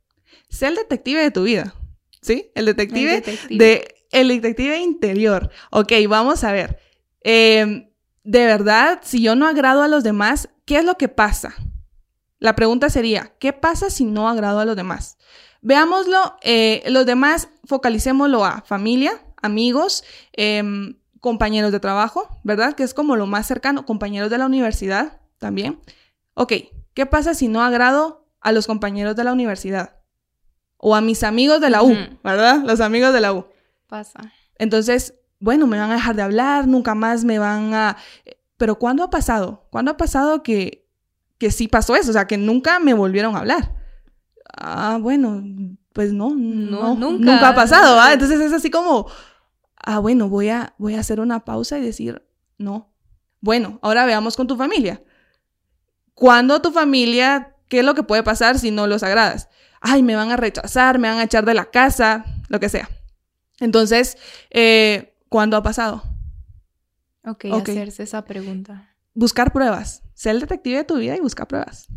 Sé 0.50 0.67
el 0.67 0.75
detective 0.75 1.22
de 1.22 1.31
tu 1.31 1.43
vida. 1.43 1.74
¿Sí? 2.22 2.51
El 2.53 2.65
detective, 2.65 3.24
de 3.50 3.96
el 4.12 4.27
detective 4.27 4.77
interior. 4.79 5.50
Ok, 5.72 5.93
vamos 6.10 6.43
a 6.43 6.51
ver. 6.51 6.79
Em, 7.22 7.89
de 8.24 8.46
verdad, 8.46 9.00
si 9.03 9.22
yo 9.22 9.36
no 9.36 9.48
agrado 9.48 9.84
a 9.84 9.88
los 9.88 10.03
demás, 10.03 10.50
¿qué 10.65 10.77
es 10.77 10.84
lo 10.84 10.96
que 10.96 11.08
pasa? 11.08 11.55
La 12.39 12.55
pregunta 12.55 12.89
sería, 12.89 13.34
¿qué 13.39 13.53
pasa 13.53 13.89
si 13.89 14.03
no 14.03 14.27
agrado 14.27 14.60
a 14.60 14.65
los 14.65 14.75
demás? 14.75 15.17
Veámoslo, 15.62 16.38
eh, 16.42 16.84
los 16.88 17.06
demás 17.06 17.50
focalicémoslo 17.66 18.46
a 18.46 18.62
familia, 18.62 19.22
amigos, 19.42 20.04
em, 20.34 20.98
compañeros 21.20 21.72
de 21.72 21.80
trabajo, 21.80 22.30
¿verdad? 22.44 22.74
Que 22.74 22.84
es 22.84 22.94
como 22.94 23.16
lo 23.16 23.28
más 23.28 23.46
cercano, 23.48 23.86
compañeros 23.86 24.30
de 24.30 24.38
la 24.38 24.46
universidad 24.46 25.20
también. 25.38 25.82
Ok, 26.34 26.54
¿qué 26.94 27.06
pasa 27.06 27.34
si 27.34 27.50
no 27.50 27.62
agrado 27.62 28.25
a 28.39 28.51
los 28.54 28.68
compañeros 28.68 29.16
de 29.16 29.25
la 29.25 29.34
universidad? 29.34 29.98
O 30.78 30.96
a 30.96 31.01
mis 31.01 31.24
amigos 31.24 31.60
de 31.60 31.70
la 31.70 31.84
U, 31.84 31.94
¿verdad? 32.24 32.63
Los 32.63 32.80
amigos 32.80 33.13
de 33.13 33.20
la 33.20 33.34
U. 33.34 33.46
Pasa. 33.88 34.32
Entonces, 34.56 35.16
bueno, 35.39 35.68
me 35.68 35.78
van 35.78 35.92
a 35.92 35.96
dejar 35.96 36.16
de 36.16 36.22
hablar, 36.22 36.68
nunca 36.68 36.96
más 36.96 37.25
me 37.25 37.38
van 37.38 37.74
a... 37.74 37.98
Pero 38.56 38.80
¿cuándo 38.80 39.04
ha 39.04 39.10
pasado? 39.10 39.68
¿Cuándo 39.72 39.92
ha 39.92 39.98
pasado 39.98 40.42
que, 40.42 40.88
que 41.38 41.51
sí 41.51 41.68
pasó 41.68 41.98
eso? 41.98 42.12
O 42.12 42.13
sea, 42.13 42.28
que 42.28 42.38
nunca 42.38 42.80
me 42.80 42.94
volvieron 42.94 43.36
a 43.36 43.39
hablar 43.39 43.78
ah, 44.58 44.98
bueno, 45.01 45.44
pues 45.94 46.13
no, 46.13 46.34
no, 46.36 46.96
nunca, 46.96 47.50
ha 47.50 47.56
pasado. 47.56 48.00
Entonces 48.12 48.39
es 48.39 48.53
así 48.53 48.70
como, 48.70 49.08
ah, 49.75 50.00
bueno, 50.00 50.29
voy 50.29 50.50
a, 50.50 50.74
voy 50.77 50.96
a 50.96 51.00
hacer 51.00 51.20
una 51.20 51.46
pausa 51.46 51.77
y 51.77 51.82
decir, 51.82 52.25
no. 52.58 52.94
Bueno, 53.41 53.79
ahora 53.82 54.06
veamos 54.06 54.36
con 54.36 54.48
tu 54.48 54.56
familia. 54.56 55.01
Cuando 56.13 56.62
tu 56.62 56.72
familia, 56.72 57.56
¿qué 57.70 57.79
es 57.79 57.86
lo 57.86 57.96
que 57.96 58.03
puede 58.03 58.24
pasar 58.24 58.60
si 58.60 58.72
no 58.72 58.88
los 58.88 59.03
agradas? 59.03 59.50
Ay, 59.82 60.03
me 60.03 60.15
van 60.15 60.32
a 60.32 60.38
rechazar, 60.38 61.00
me 61.00 61.08
van 61.08 61.20
a 61.20 61.24
echar 61.24 61.46
de 61.46 61.53
la 61.53 61.65
casa, 61.65 62.25
lo 62.50 62.60
que 62.60 62.68
sea. 62.68 62.89
Entonces, 63.60 64.18
eh, 64.50 65.18
¿cuándo 65.29 65.56
ha 65.56 65.63
pasado? 65.63 66.03
Ok, 67.25 67.46
hacerse 67.53 68.03
esa 68.03 68.25
pregunta. 68.25 68.96
Buscar 69.13 69.53
pruebas. 69.53 70.01
Ser 70.13 70.36
el 70.36 70.41
detective 70.41 70.77
de 70.77 70.84
tu 70.84 70.98
vida 70.98 71.15
y 71.15 71.20
buscar 71.20 71.48
pruebas. 71.48 71.88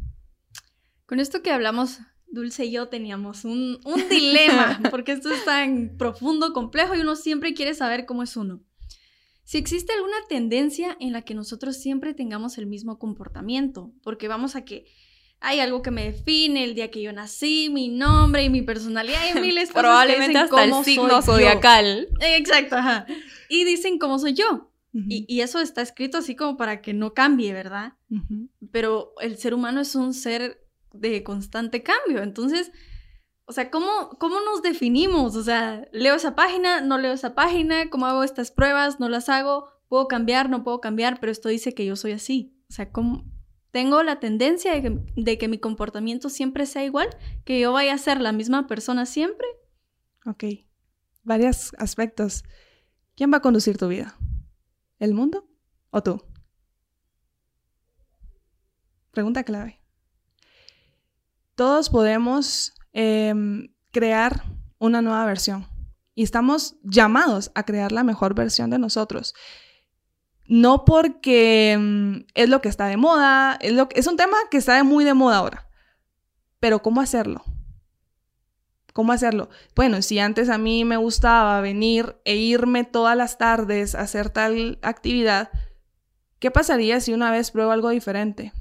Con 1.07 1.21
esto 1.21 1.43
que 1.43 1.53
hablamos, 1.53 1.99
Dulce 2.33 2.65
y 2.65 2.73
yo 2.73 2.89
teníamos 2.89 3.45
un, 3.45 3.79
un 3.85 4.09
dilema, 4.09 4.81
porque 4.91 5.13
esto 5.13 5.31
es 5.31 5.45
tan 5.45 5.97
profundo, 5.97 6.53
complejo 6.53 6.95
y 6.95 7.01
uno 7.01 7.15
siempre 7.15 7.55
quiere 7.55 7.75
saber 7.75 8.07
cómo 8.07 8.23
es 8.23 8.37
uno. 8.37 8.63
Si 9.45 9.59
existe 9.59 9.93
alguna 9.93 10.17
tendencia 10.29 10.97
en 10.99 11.13
la 11.13 11.23
que 11.23 11.35
nosotros 11.35 11.77
siempre 11.77 12.15
tengamos 12.15 12.59
el 12.59 12.67
mismo 12.67 12.99
comportamiento, 12.99 13.93
porque 14.03 14.29
vamos 14.29 14.57
a 14.57 14.65
que 14.65 14.87
hay 15.41 15.59
algo 15.59 15.83
que 15.83 15.91
me 15.91 16.05
define 16.05 16.65
el 16.65 16.75
día 16.75 16.91
que 16.91 17.03
yo 17.03 17.13
nací, 17.13 17.69
mi 17.69 17.89
nombre 17.89 18.45
y 18.45 18.51
mi 18.51 18.63
personalidad 18.63 19.21
y 19.35 19.41
miles 19.41 19.69
de 19.69 19.75
Probablemente 19.75 20.39
hasta 20.39 20.65
el 20.65 20.73
signo 20.85 21.21
zodiacal. 21.21 22.09
Exacto, 22.21 22.77
ajá. 22.77 23.07
Y 23.49 23.65
dicen 23.65 23.99
cómo 23.99 24.19
soy 24.19 24.35
yo. 24.35 24.71
y, 24.93 25.25
y, 25.27 25.41
eso 25.41 25.61
está 25.61 25.83
escrito 25.83 26.19
así 26.19 26.37
como 26.37 26.57
para 26.57 26.81
que 26.81 26.93
no 26.95 27.13
cambie, 27.13 27.53
¿verdad? 27.53 27.95
Pero 28.71 29.15
el 29.21 29.37
ser 29.39 29.55
humano 29.55 29.81
es 29.81 29.95
un 29.95 30.15
ser 30.15 30.62
de 30.93 31.23
constante 31.23 31.83
cambio. 31.83 32.23
Entonces, 32.23 32.73
o 33.45 33.53
sea, 33.53 33.71
¿cómo, 33.71 34.11
¿cómo 34.19 34.37
nos 34.41 34.63
definimos? 34.63 35.37
O 35.37 35.43
sea, 35.43 35.87
leo 35.93 36.15
esa 36.15 36.35
página, 36.35 36.81
no 36.81 36.99
leo 36.99 37.13
esa 37.13 37.35
página, 37.35 37.91
¿cómo 37.91 38.07
hago 38.07 38.25
estas 38.25 38.51
pruebas? 38.51 39.01
No 39.01 39.09
las 39.09 39.29
hago, 39.29 39.69
puedo 39.89 40.09
cambiar, 40.09 40.49
no 40.49 40.65
puedo 40.65 40.81
cambiar, 40.81 41.21
pero 41.21 41.33
esto 41.33 41.49
dice 41.49 41.75
que 41.75 41.85
yo 41.85 41.97
soy 41.97 42.13
así. 42.13 42.57
O 42.71 42.73
sea, 42.73 42.91
¿cómo? 42.91 43.25
Tengo 43.73 44.03
la 44.03 44.21
tendencia 44.21 44.73
de 44.73 44.83
que, 44.83 44.99
de 45.17 45.39
que 45.39 45.49
mi 45.49 45.59
comportamiento 45.59 46.29
siempre 46.29 46.67
sea 46.67 46.85
igual, 46.85 47.09
que 47.45 47.59
yo 47.59 47.73
vaya 47.73 47.95
a 47.95 47.99
ser 47.99 48.21
la 48.21 48.33
misma 48.33 48.67
persona 48.67 49.07
siempre. 49.07 49.47
Ok, 50.27 50.45
varios 51.23 51.73
aspectos. 51.79 52.45
¿Quién 53.17 53.33
va 53.33 53.39
a 53.39 53.43
conducir 53.43 53.77
tu 53.77 53.89
vida? 53.89 54.17
¿El 54.99 55.15
mundo 55.15 55.49
o 55.91 56.03
tú? 56.03 56.23
Pregunta 59.11 59.45
clave. 59.45 59.82
Todos 61.55 61.91
podemos 61.91 62.75
Em, 62.93 63.69
crear 63.91 64.45
una 64.79 65.01
nueva 65.01 65.25
versión. 65.25 65.67
Y 66.15 66.23
estamos 66.23 66.77
llamados 66.83 67.51
a 67.55 67.65
crear 67.65 67.91
la 67.91 68.05
mejor 68.05 68.35
versión 68.35 68.69
de 68.69 68.79
nosotros. 68.79 69.35
No 70.47 70.85
porque 70.85 71.73
em, 71.73 72.27
es 72.35 72.49
lo 72.49 72.61
que 72.61 72.69
está 72.69 72.87
de 72.87 72.99
moda, 72.99 73.57
es, 73.61 73.73
lo, 73.73 73.89
es 73.95 74.07
un 74.07 74.17
tema 74.17 74.37
que 74.51 74.59
está 74.59 74.83
muy 74.85 75.05
de 75.05 75.15
moda 75.15 75.39
ahora. 75.39 75.69
Pero 76.61 76.83
¿cómo 76.83 77.01
hacerlo? 77.01 77.43
¿Cómo 78.93 79.13
hacerlo? 79.13 79.49
Bueno, 79.75 80.03
si 80.03 80.19
antes 80.19 80.51
a 80.51 80.59
mí 80.59 80.85
me 80.85 80.99
gustaba 80.99 81.63
venir 81.63 82.17
e 82.27 82.37
irme 82.37 82.85
todas 82.85 83.17
las 83.17 83.39
tardes 83.39 83.95
a 83.95 84.03
hacer 84.03 84.29
tal 84.29 84.79
actividad, 84.83 85.51
¿qué 86.41 86.51
pasaría 86.51 87.01
si 87.01 87.15
una 87.15 87.31
vez 87.31 87.51
pruebo 87.51 87.73
algo 87.73 87.89
diferente? 87.89 88.53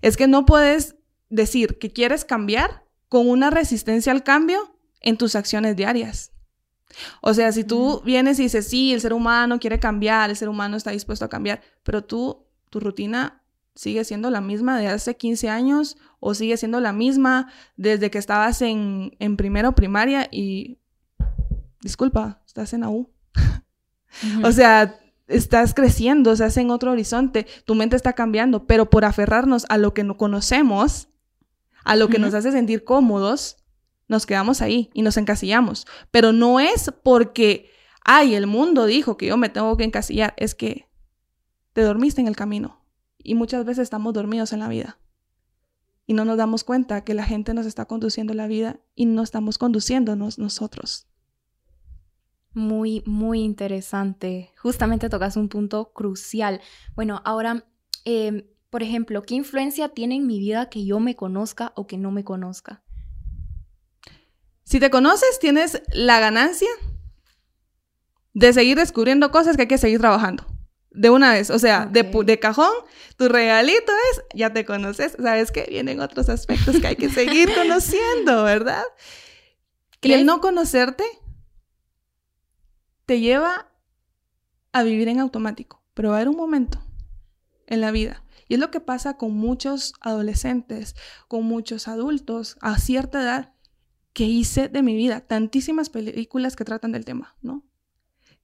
Es 0.00 0.16
que 0.16 0.26
no 0.26 0.46
puedes 0.46 0.96
decir 1.32 1.78
que 1.78 1.92
quieres 1.92 2.24
cambiar 2.24 2.84
con 3.08 3.28
una 3.28 3.50
resistencia 3.50 4.12
al 4.12 4.22
cambio 4.22 4.76
en 5.00 5.16
tus 5.16 5.34
acciones 5.34 5.74
diarias. 5.76 6.30
O 7.22 7.32
sea, 7.32 7.50
si 7.52 7.64
tú 7.64 8.02
vienes 8.04 8.38
y 8.38 8.44
dices, 8.44 8.68
sí, 8.68 8.92
el 8.92 9.00
ser 9.00 9.14
humano 9.14 9.58
quiere 9.58 9.80
cambiar, 9.80 10.30
el 10.30 10.36
ser 10.36 10.50
humano 10.50 10.76
está 10.76 10.90
dispuesto 10.90 11.24
a 11.24 11.30
cambiar, 11.30 11.62
pero 11.82 12.04
tú, 12.04 12.46
tu 12.68 12.80
rutina 12.80 13.42
sigue 13.74 14.04
siendo 14.04 14.30
la 14.30 14.42
misma 14.42 14.78
de 14.78 14.88
hace 14.88 15.16
15 15.16 15.48
años 15.48 15.96
o 16.20 16.34
sigue 16.34 16.58
siendo 16.58 16.80
la 16.80 16.92
misma 16.92 17.50
desde 17.76 18.10
que 18.10 18.18
estabas 18.18 18.60
en, 18.60 19.16
en 19.18 19.38
primero 19.38 19.74
primaria 19.74 20.28
y, 20.30 20.78
disculpa, 21.80 22.42
estás 22.46 22.74
en 22.74 22.84
AU. 22.84 23.10
o 24.44 24.52
sea, 24.52 25.00
estás 25.28 25.72
creciendo, 25.72 26.32
estás 26.32 26.58
en 26.58 26.70
otro 26.70 26.92
horizonte, 26.92 27.46
tu 27.64 27.74
mente 27.74 27.96
está 27.96 28.12
cambiando, 28.12 28.66
pero 28.66 28.90
por 28.90 29.06
aferrarnos 29.06 29.64
a 29.70 29.78
lo 29.78 29.94
que 29.94 30.04
no 30.04 30.18
conocemos, 30.18 31.08
a 31.84 31.96
lo 31.96 32.08
que 32.08 32.18
nos 32.18 32.34
hace 32.34 32.52
sentir 32.52 32.84
cómodos, 32.84 33.56
nos 34.08 34.26
quedamos 34.26 34.62
ahí 34.62 34.90
y 34.94 35.02
nos 35.02 35.16
encasillamos. 35.16 35.86
Pero 36.10 36.32
no 36.32 36.60
es 36.60 36.92
porque, 37.02 37.70
ay, 38.04 38.34
el 38.34 38.46
mundo 38.46 38.86
dijo 38.86 39.16
que 39.16 39.26
yo 39.26 39.36
me 39.36 39.48
tengo 39.48 39.76
que 39.76 39.84
encasillar, 39.84 40.34
es 40.36 40.54
que 40.54 40.88
te 41.72 41.82
dormiste 41.82 42.20
en 42.20 42.28
el 42.28 42.36
camino 42.36 42.84
y 43.18 43.34
muchas 43.34 43.64
veces 43.64 43.84
estamos 43.84 44.12
dormidos 44.12 44.52
en 44.52 44.60
la 44.60 44.68
vida. 44.68 44.98
Y 46.06 46.14
no 46.14 46.24
nos 46.24 46.36
damos 46.36 46.64
cuenta 46.64 47.04
que 47.04 47.14
la 47.14 47.24
gente 47.24 47.54
nos 47.54 47.66
está 47.66 47.84
conduciendo 47.86 48.34
la 48.34 48.46
vida 48.46 48.80
y 48.94 49.06
no 49.06 49.22
estamos 49.22 49.56
conduciéndonos 49.56 50.38
nosotros. 50.38 51.06
Muy, 52.54 53.02
muy 53.06 53.40
interesante. 53.40 54.50
Justamente 54.58 55.08
tocas 55.08 55.36
un 55.36 55.48
punto 55.48 55.92
crucial. 55.92 56.60
Bueno, 56.94 57.22
ahora 57.24 57.64
em, 58.04 58.44
por 58.72 58.82
ejemplo, 58.82 59.20
¿qué 59.20 59.34
influencia 59.34 59.90
tiene 59.90 60.16
en 60.16 60.26
mi 60.26 60.38
vida 60.38 60.70
que 60.70 60.86
yo 60.86 60.98
me 60.98 61.14
conozca 61.14 61.74
o 61.76 61.86
que 61.86 61.98
no 61.98 62.10
me 62.10 62.24
conozca? 62.24 62.82
Si 64.64 64.80
te 64.80 64.88
conoces, 64.88 65.38
tienes 65.38 65.82
la 65.92 66.20
ganancia 66.20 66.70
de 68.32 68.50
seguir 68.54 68.78
descubriendo 68.78 69.30
cosas 69.30 69.56
que 69.56 69.62
hay 69.62 69.68
que 69.68 69.76
seguir 69.76 70.00
trabajando. 70.00 70.46
De 70.90 71.10
una 71.10 71.34
vez, 71.34 71.50
o 71.50 71.58
sea, 71.58 71.84
de, 71.84 72.38
cajón, 72.40 72.72
tu 73.18 73.28
regalito 73.28 73.92
es, 74.10 74.22
ya 74.32 74.54
te 74.54 74.64
conoces, 74.64 75.18
sabes 75.22 75.52
que 75.52 75.66
vienen 75.68 76.00
otros 76.00 76.30
aspectos 76.30 76.80
que 76.80 76.86
hay 76.86 76.96
que 76.96 77.10
seguir 77.10 77.54
conociendo, 77.54 78.42
¿verdad? 78.42 78.84
Y 80.00 80.14
el 80.14 80.24
no 80.24 80.40
conocerte 80.40 81.04
te 83.04 83.20
lleva 83.20 83.70
a 84.72 84.82
vivir 84.82 85.08
en 85.08 85.20
automático, 85.20 85.82
pero 85.92 86.08
va 86.08 86.14
a 86.14 86.18
haber 86.20 86.30
un 86.30 86.38
momento 86.38 86.82
en 87.66 87.82
la 87.82 87.90
vida 87.90 88.22
y 88.52 88.56
es 88.56 88.60
lo 88.60 88.70
que 88.70 88.80
pasa 88.80 89.16
con 89.16 89.32
muchos 89.32 89.94
adolescentes, 90.02 90.94
con 91.26 91.42
muchos 91.42 91.88
adultos 91.88 92.58
a 92.60 92.78
cierta 92.78 93.22
edad 93.22 93.54
que 94.12 94.24
hice 94.24 94.68
de 94.68 94.82
mi 94.82 94.94
vida. 94.94 95.22
Tantísimas 95.22 95.88
películas 95.88 96.54
que 96.54 96.66
tratan 96.66 96.92
del 96.92 97.06
tema, 97.06 97.34
¿no? 97.40 97.64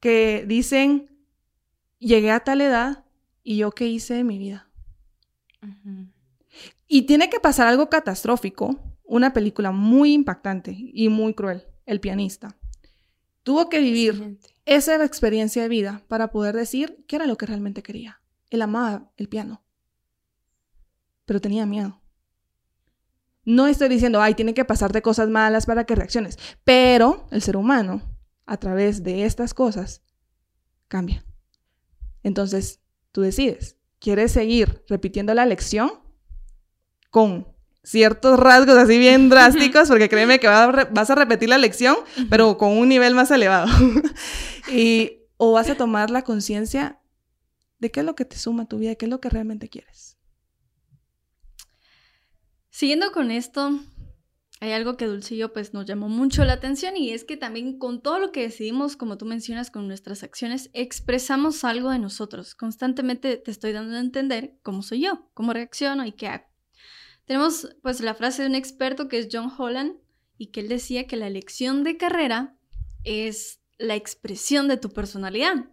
Que 0.00 0.46
dicen, 0.48 1.10
llegué 1.98 2.30
a 2.30 2.40
tal 2.40 2.62
edad 2.62 3.04
y 3.42 3.58
yo 3.58 3.70
qué 3.70 3.86
hice 3.86 4.14
de 4.14 4.24
mi 4.24 4.38
vida. 4.38 4.70
Y 6.86 7.02
tiene 7.02 7.28
que 7.28 7.38
pasar 7.38 7.66
algo 7.66 7.90
catastrófico, 7.90 8.80
una 9.04 9.34
película 9.34 9.72
muy 9.72 10.14
impactante 10.14 10.74
y 10.74 11.10
muy 11.10 11.34
cruel, 11.34 11.66
El 11.84 12.00
pianista. 12.00 12.56
Tuvo 13.42 13.68
que 13.68 13.80
vivir 13.80 14.38
esa 14.64 15.04
experiencia 15.04 15.60
de 15.60 15.68
vida 15.68 16.02
para 16.08 16.30
poder 16.30 16.56
decir 16.56 17.04
qué 17.06 17.16
era 17.16 17.26
lo 17.26 17.36
que 17.36 17.44
realmente 17.44 17.82
quería. 17.82 18.22
Él 18.48 18.62
amaba 18.62 19.12
el 19.18 19.28
piano 19.28 19.67
pero 21.28 21.42
tenía 21.42 21.66
miedo. 21.66 22.00
No 23.44 23.66
estoy 23.66 23.90
diciendo, 23.90 24.22
ay, 24.22 24.34
tiene 24.34 24.54
que 24.54 24.64
pasarte 24.64 25.02
cosas 25.02 25.28
malas 25.28 25.66
para 25.66 25.84
que 25.84 25.94
reacciones, 25.94 26.38
pero 26.64 27.28
el 27.30 27.42
ser 27.42 27.58
humano, 27.58 28.00
a 28.46 28.56
través 28.56 29.02
de 29.02 29.26
estas 29.26 29.52
cosas, 29.52 30.02
cambia. 30.88 31.22
Entonces, 32.22 32.80
tú 33.12 33.20
decides, 33.20 33.76
¿quieres 33.98 34.32
seguir 34.32 34.82
repitiendo 34.88 35.34
la 35.34 35.44
lección 35.44 35.92
con 37.10 37.46
ciertos 37.82 38.40
rasgos 38.40 38.78
así 38.78 38.96
bien 38.98 39.28
drásticos, 39.30 39.88
porque 39.88 40.08
créeme 40.08 40.40
que 40.40 40.48
vas 40.48 41.10
a 41.10 41.14
repetir 41.14 41.50
la 41.50 41.58
lección, 41.58 41.96
pero 42.30 42.56
con 42.56 42.70
un 42.70 42.88
nivel 42.88 43.14
más 43.14 43.30
elevado. 43.30 43.68
y, 44.72 45.24
o 45.36 45.52
vas 45.52 45.68
a 45.68 45.76
tomar 45.76 46.08
la 46.08 46.22
conciencia 46.22 47.00
de 47.80 47.90
qué 47.90 48.00
es 48.00 48.06
lo 48.06 48.14
que 48.14 48.24
te 48.24 48.38
suma 48.38 48.62
a 48.62 48.66
tu 48.66 48.78
vida, 48.78 48.94
qué 48.94 49.04
es 49.04 49.10
lo 49.10 49.20
que 49.20 49.28
realmente 49.28 49.68
quieres. 49.68 50.17
Siguiendo 52.78 53.10
con 53.10 53.32
esto, 53.32 53.76
hay 54.60 54.70
algo 54.70 54.96
que 54.96 55.06
Dulcillo 55.06 55.52
pues 55.52 55.74
nos 55.74 55.84
llamó 55.84 56.08
mucho 56.08 56.44
la 56.44 56.52
atención 56.52 56.96
y 56.96 57.10
es 57.10 57.24
que 57.24 57.36
también 57.36 57.76
con 57.76 58.00
todo 58.00 58.20
lo 58.20 58.30
que 58.30 58.42
decidimos, 58.42 58.96
como 58.96 59.18
tú 59.18 59.26
mencionas, 59.26 59.72
con 59.72 59.88
nuestras 59.88 60.22
acciones, 60.22 60.70
expresamos 60.74 61.64
algo 61.64 61.90
de 61.90 61.98
nosotros. 61.98 62.54
Constantemente 62.54 63.36
te 63.36 63.50
estoy 63.50 63.72
dando 63.72 63.96
a 63.96 63.98
entender 63.98 64.60
cómo 64.62 64.82
soy 64.82 65.00
yo, 65.00 65.28
cómo 65.34 65.52
reacciono 65.52 66.06
y 66.06 66.12
qué 66.12 66.28
hago. 66.28 66.44
Tenemos 67.24 67.68
pues 67.82 68.00
la 68.00 68.14
frase 68.14 68.42
de 68.42 68.48
un 68.48 68.54
experto 68.54 69.08
que 69.08 69.18
es 69.18 69.28
John 69.32 69.50
Holland 69.58 69.96
y 70.36 70.52
que 70.52 70.60
él 70.60 70.68
decía 70.68 71.08
que 71.08 71.16
la 71.16 71.26
elección 71.26 71.82
de 71.82 71.96
carrera 71.96 72.56
es 73.02 73.58
la 73.78 73.96
expresión 73.96 74.68
de 74.68 74.76
tu 74.76 74.90
personalidad. 74.90 75.68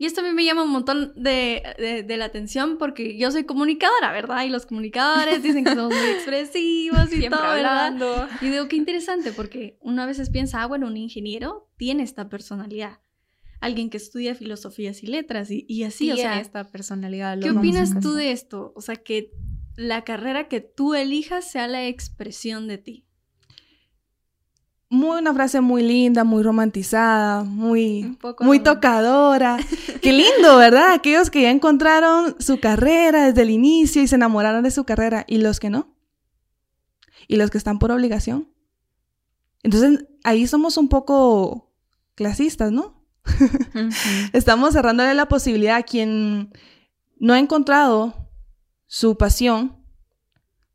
Y 0.00 0.06
esto 0.06 0.20
a 0.20 0.24
mí 0.24 0.30
me 0.30 0.44
llama 0.44 0.62
un 0.62 0.70
montón 0.70 1.12
de, 1.16 2.06
la 2.08 2.24
atención 2.24 2.78
porque 2.78 3.18
yo 3.18 3.32
soy 3.32 3.44
comunicadora, 3.44 4.12
¿verdad? 4.12 4.44
Y 4.44 4.48
los 4.48 4.64
comunicadores 4.64 5.42
dicen 5.42 5.64
que 5.64 5.74
somos 5.74 5.92
muy 5.92 6.10
expresivos 6.10 7.12
y 7.12 7.28
todo, 7.28 7.42
¿verdad? 7.42 8.28
Y 8.40 8.48
digo, 8.48 8.68
qué 8.68 8.76
interesante 8.76 9.32
porque 9.32 9.76
uno 9.80 10.02
a 10.02 10.06
veces 10.06 10.30
piensa, 10.30 10.62
ah, 10.62 10.66
bueno, 10.66 10.86
un 10.86 10.96
ingeniero 10.96 11.68
tiene 11.76 12.04
esta 12.04 12.28
personalidad. 12.28 13.00
alguien 13.60 13.90
que 13.90 13.96
estudia 13.96 14.36
filosofías 14.36 15.02
y 15.02 15.08
letras 15.08 15.50
y, 15.50 15.66
y 15.68 15.82
así, 15.82 16.12
o 16.12 16.16
sea, 16.16 16.38
esta 16.38 16.70
personalidad. 16.70 17.40
¿qué 17.40 17.50
opinas 17.50 17.98
tú 18.00 18.14
de 18.14 18.30
esto? 18.30 18.72
O 18.76 18.80
sea, 18.80 18.94
que 18.94 19.32
la 19.74 20.04
carrera 20.04 20.46
que 20.46 20.60
tú 20.60 20.94
elijas 20.94 21.50
sea 21.50 21.66
la 21.66 21.88
expresión 21.88 22.68
de 22.68 22.78
ti. 22.78 23.07
Muy 24.90 25.18
una 25.18 25.34
frase 25.34 25.60
muy 25.60 25.82
linda, 25.82 26.24
muy 26.24 26.42
romantizada, 26.42 27.44
muy, 27.44 28.16
muy 28.40 28.60
tocadora. 28.60 29.58
Qué 30.02 30.12
lindo, 30.12 30.56
¿verdad? 30.56 30.92
Aquellos 30.94 31.30
que 31.30 31.42
ya 31.42 31.50
encontraron 31.50 32.36
su 32.38 32.58
carrera 32.58 33.26
desde 33.26 33.42
el 33.42 33.50
inicio 33.50 34.02
y 34.02 34.08
se 34.08 34.14
enamoraron 34.14 34.62
de 34.62 34.70
su 34.70 34.84
carrera 34.84 35.24
y 35.28 35.38
los 35.38 35.60
que 35.60 35.68
no. 35.68 35.94
Y 37.26 37.36
los 37.36 37.50
que 37.50 37.58
están 37.58 37.78
por 37.78 37.92
obligación. 37.92 38.48
Entonces, 39.62 40.06
ahí 40.24 40.46
somos 40.46 40.78
un 40.78 40.88
poco 40.88 41.70
clasistas, 42.14 42.72
¿no? 42.72 43.04
Estamos 44.32 44.72
cerrándole 44.72 45.12
la 45.14 45.28
posibilidad 45.28 45.76
a 45.76 45.82
quien 45.82 46.50
no 47.18 47.34
ha 47.34 47.38
encontrado 47.38 48.30
su 48.86 49.18
pasión 49.18 49.76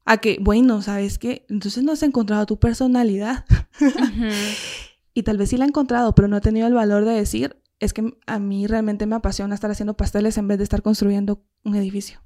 a 0.05 0.17
que, 0.17 0.37
bueno, 0.41 0.81
¿sabes 0.81 1.17
qué? 1.17 1.45
Entonces 1.49 1.83
no 1.83 1.93
has 1.93 2.03
encontrado 2.03 2.45
tu 2.45 2.59
personalidad. 2.59 3.45
y 5.13 5.23
tal 5.23 5.37
vez 5.37 5.49
sí 5.49 5.57
la 5.57 5.65
he 5.65 5.67
encontrado, 5.67 6.15
pero 6.15 6.27
no 6.27 6.37
he 6.37 6.41
tenido 6.41 6.67
el 6.67 6.73
valor 6.73 7.05
de 7.05 7.13
decir, 7.13 7.61
es 7.79 7.93
que 7.93 8.13
a 8.25 8.39
mí 8.39 8.67
realmente 8.67 9.05
me 9.05 9.15
apasiona 9.15 9.55
estar 9.55 9.71
haciendo 9.71 9.95
pasteles 9.95 10.37
en 10.37 10.47
vez 10.47 10.57
de 10.57 10.63
estar 10.63 10.81
construyendo 10.81 11.43
un 11.63 11.75
edificio. 11.75 12.21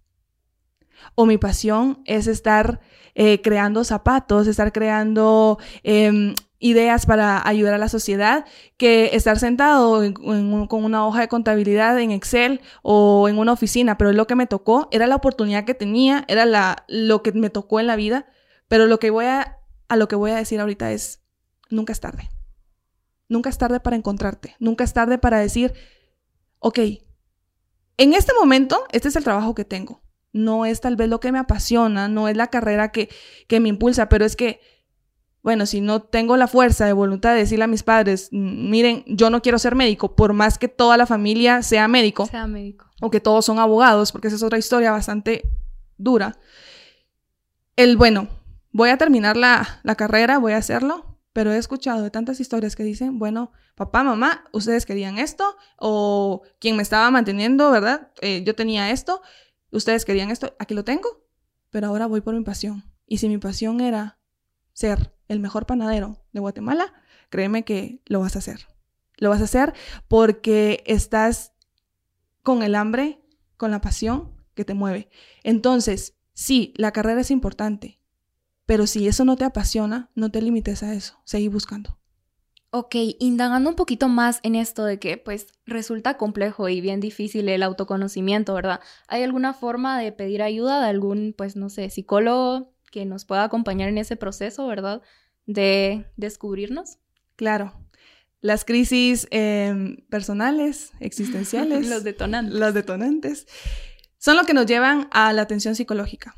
O 1.16 1.26
mi 1.26 1.38
pasión 1.38 2.02
es 2.06 2.28
estar 2.28 2.80
eh, 3.16 3.42
creando 3.42 3.84
zapatos, 3.84 4.48
estar 4.48 4.72
creando 4.72 5.58
em, 5.84 6.34
ideas 6.60 7.06
para 7.06 7.48
ayudar 7.48 7.76
a 7.76 7.78
la 7.78 7.90
sociedad 7.90 8.46
que 8.78 9.12
estar 9.14 9.38
sentado 9.40 10.02
con 10.14 10.84
una 10.84 11.06
hoja 11.06 11.22
de 11.22 11.28
contabilidad 11.28 12.00
en 12.00 12.12
Excel 12.12 12.62
o 12.82 13.30
en 13.30 13.38
una 13.38 13.54
oficina, 13.54 13.98
pero 13.98 14.12
lo 14.12 14.28
que 14.28 14.36
me 14.36 14.48
tocó, 14.48 14.88
era 14.92 15.08
la 15.08 15.16
oportunidad 15.16 15.66
que 15.66 15.76
tenía, 15.76 16.26
era 16.28 16.46
la, 16.46 16.86
lo 16.88 17.22
que 17.22 17.32
me 17.32 17.50
tocó 17.50 17.80
en 17.80 17.88
la 17.88 17.96
vida, 17.96 18.26
pero 18.68 18.88
lo 18.88 19.00
que 19.00 19.12
voy 19.12 19.26
a, 19.26 19.60
a 19.88 19.96
lo 19.96 20.08
que 20.08 20.16
voy 20.16 20.32
a 20.32 20.36
decir 20.36 20.60
ahorita 20.60 20.92
es, 20.92 21.22
nunca 21.70 21.94
es 21.94 22.00
tarde. 22.00 22.30
Nunca 23.30 23.50
es 23.50 23.58
tarde 23.58 23.80
para 23.80 23.96
encontrarte, 23.96 24.56
nunca 24.60 24.84
es 24.84 24.94
tarde 24.94 25.18
para 25.18 25.40
decir, 25.40 25.74
ok, 26.60 26.80
en 27.98 28.14
este 28.14 28.32
momento, 28.40 28.86
este 28.92 29.10
es 29.10 29.16
el 29.16 29.24
trabajo 29.24 29.54
que 29.54 29.66
tengo. 29.66 30.02
No 30.32 30.66
es 30.66 30.82
tal 30.82 30.96
vez 30.96 31.10
lo 31.10 31.20
que 31.20 31.32
me 31.32 31.40
apasiona, 31.40 32.08
no 32.08 32.28
es 32.28 32.38
la 32.38 32.48
carrera 32.48 32.92
que, 32.92 33.10
que 33.48 33.60
me 33.60 33.70
impulsa, 33.70 34.08
pero 34.08 34.24
es 34.24 34.36
que 34.36 34.62
bueno, 35.48 35.66
si 35.66 35.80
no 35.80 36.02
tengo 36.02 36.36
la 36.36 36.50
fuerza 36.50 36.86
de 36.86 36.92
voluntad 36.92 37.32
de 37.32 37.38
decirle 37.38 37.64
a 37.64 37.68
mis 37.68 37.82
padres, 37.82 38.28
miren, 38.34 39.06
yo 39.08 39.30
no 39.30 39.42
quiero 39.42 39.58
ser 39.60 39.76
médico, 39.76 40.14
por 40.14 40.34
más 40.34 40.58
que 40.58 40.68
toda 40.68 40.98
la 40.98 41.06
familia 41.06 41.62
sea 41.62 41.88
médico, 41.88 42.26
sea 42.26 42.48
médico. 42.48 42.86
o 43.00 43.10
que 43.10 43.22
todos 43.22 43.46
son 43.46 43.58
abogados, 43.58 44.12
porque 44.12 44.28
esa 44.28 44.36
es 44.36 44.44
otra 44.44 44.58
historia 44.58 44.92
bastante 44.92 45.50
dura, 45.98 46.38
el, 47.78 47.96
bueno, 47.96 48.28
voy 48.74 48.90
a 48.90 48.98
terminar 48.98 49.38
la, 49.38 49.80
carrera, 49.96 50.38
voy 50.38 50.52
a 50.52 50.58
hacerlo, 50.58 51.17
pero 51.38 51.54
he 51.54 51.58
escuchado 51.60 52.02
de 52.02 52.10
tantas 52.10 52.40
historias 52.40 52.76
que 52.76 52.82
dicen, 52.82 53.20
bueno, 53.20 53.52
papá, 53.76 54.04
mamá, 54.04 54.46
ustedes 54.54 54.88
querían 54.88 55.20
esto, 55.20 55.56
o 55.78 56.42
quien 56.58 56.76
me 56.76 56.82
estaba 56.82 57.12
manteniendo, 57.12 57.70
¿verdad? 57.70 58.12
Eh, 58.22 58.44
yo 58.44 58.56
tenía 58.56 58.90
esto, 58.90 59.22
ustedes 59.70 60.04
querían 60.04 60.32
esto, 60.32 60.56
aquí 60.58 60.74
lo 60.74 60.84
tengo, 60.84 61.28
pero 61.70 61.86
ahora 61.86 62.08
voy 62.08 62.22
por 62.22 62.34
mi 62.34 62.44
pasión. 62.44 62.92
Y 63.06 63.20
si 63.20 63.30
mi 63.30 63.38
pasión 63.38 63.82
era 63.82 64.18
ser 64.74 65.14
el 65.28 65.40
mejor 65.40 65.68
panadero 65.68 66.26
de 66.32 66.40
Guatemala, 66.40 66.92
créeme 67.30 67.64
que 67.64 68.02
lo 68.08 68.20
vas 68.20 68.36
a 68.36 68.40
hacer. 68.40 68.66
Lo 69.18 69.30
vas 69.30 69.42
a 69.42 69.44
hacer 69.44 69.76
porque 70.08 70.82
estás 70.88 71.54
con 72.42 72.64
el 72.64 72.74
hambre, 72.74 73.22
con 73.58 73.70
la 73.70 73.80
pasión 73.80 74.34
que 74.56 74.66
te 74.66 74.74
mueve. 74.74 75.08
Entonces, 75.44 76.16
sí, 76.34 76.74
la 76.78 76.94
carrera 76.94 77.22
es 77.22 77.30
importante, 77.30 78.00
pero 78.68 78.86
si 78.86 79.08
eso 79.08 79.26
no 79.26 79.38
te 79.38 79.46
apasiona, 79.46 80.12
no 80.14 80.30
te 80.30 80.42
limites 80.44 80.84
a 80.84 80.94
eso, 80.94 81.20
seguí 81.24 81.48
buscando. 81.48 81.98
Ok, 82.70 82.96
indagando 83.20 83.70
un 83.70 83.78
poquito 83.78 84.10
más 84.10 84.42
en 84.44 84.56
esto 84.56 84.84
de 84.84 85.00
que 85.00 85.18
pues 85.18 85.48
resulta 85.66 86.18
complejo 86.18 86.68
y 86.68 86.82
bien 86.82 87.00
difícil 87.00 87.48
el 87.48 87.64
autoconocimiento, 87.64 88.54
¿verdad? 88.54 88.82
¿Hay 89.08 89.24
alguna 89.24 89.54
forma 89.54 89.98
de 90.00 90.12
pedir 90.12 90.44
ayuda 90.44 90.82
de 90.82 90.90
algún, 90.90 91.34
pues 91.36 91.56
no 91.56 91.70
sé, 91.70 91.90
psicólogo, 91.90 92.74
que 92.92 93.06
nos 93.06 93.24
pueda 93.24 93.46
acompañar 93.46 93.88
en 93.88 93.98
ese 93.98 94.18
proceso, 94.18 94.68
¿verdad? 94.68 95.02
De 95.46 96.06
descubrirnos. 96.18 96.98
Claro. 97.38 97.74
Las 98.42 98.66
crisis 98.66 99.28
em, 99.32 100.06
personales, 100.10 100.92
existenciales. 101.00 101.88
los 101.88 102.04
detonantes. 102.04 102.54
Los 102.54 102.74
detonantes. 102.74 103.48
Son 104.18 104.36
lo 104.36 104.44
que 104.44 104.54
nos 104.54 104.66
llevan 104.66 105.08
a 105.12 105.32
la 105.32 105.44
atención 105.44 105.74
psicológica. 105.74 106.36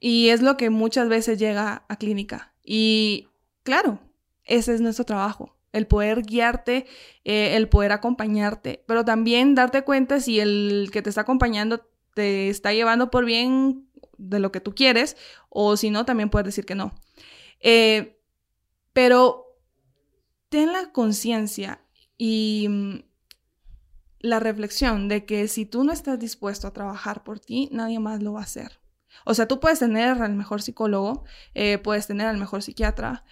Y 0.00 0.30
es 0.30 0.42
lo 0.42 0.56
que 0.56 0.70
muchas 0.70 1.08
veces 1.08 1.38
llega 1.38 1.84
a 1.88 1.96
clínica. 1.96 2.54
Y 2.64 3.28
claro, 3.62 4.00
ese 4.44 4.74
es 4.74 4.80
nuestro 4.80 5.04
trabajo. 5.04 5.56
El 5.72 5.86
poder 5.86 6.22
guiarte, 6.22 6.86
eh, 7.24 7.54
el 7.56 7.68
poder 7.68 7.92
acompañarte, 7.92 8.82
pero 8.86 9.04
también 9.04 9.54
darte 9.54 9.82
cuenta 9.82 10.18
si 10.18 10.40
el 10.40 10.88
que 10.92 11.02
te 11.02 11.10
está 11.10 11.20
acompañando 11.20 11.86
te 12.14 12.48
está 12.48 12.72
llevando 12.72 13.10
por 13.10 13.24
bien 13.24 13.88
de 14.18 14.40
lo 14.40 14.50
que 14.50 14.60
tú 14.60 14.74
quieres, 14.74 15.16
o 15.48 15.76
si 15.76 15.90
no, 15.90 16.04
también 16.04 16.30
puedes 16.30 16.46
decir 16.46 16.66
que 16.66 16.74
no. 16.74 16.92
Eh, 17.60 18.20
pero 18.92 19.56
ten 20.48 20.72
la 20.72 20.90
conciencia 20.92 21.80
y 22.18 22.66
mm, 22.68 23.02
la 24.20 24.40
reflexión 24.40 25.08
de 25.08 25.24
que 25.24 25.48
si 25.48 25.66
tú 25.66 25.84
no 25.84 25.92
estás 25.92 26.18
dispuesto 26.18 26.66
a 26.66 26.72
trabajar 26.72 27.22
por 27.22 27.38
ti, 27.38 27.68
nadie 27.72 28.00
más 28.00 28.22
lo 28.22 28.32
va 28.32 28.40
a 28.40 28.44
hacer. 28.44 28.79
O 29.24 29.34
sea, 29.34 29.46
tú 29.48 29.60
puedes 29.60 29.78
tener 29.78 30.22
al 30.22 30.34
mejor 30.34 30.62
psicólogo, 30.62 31.24
eh, 31.54 31.78
puedes 31.78 32.06
tener 32.06 32.26
al 32.26 32.36
mejor 32.36 32.62
psiquiatra, 32.62 33.24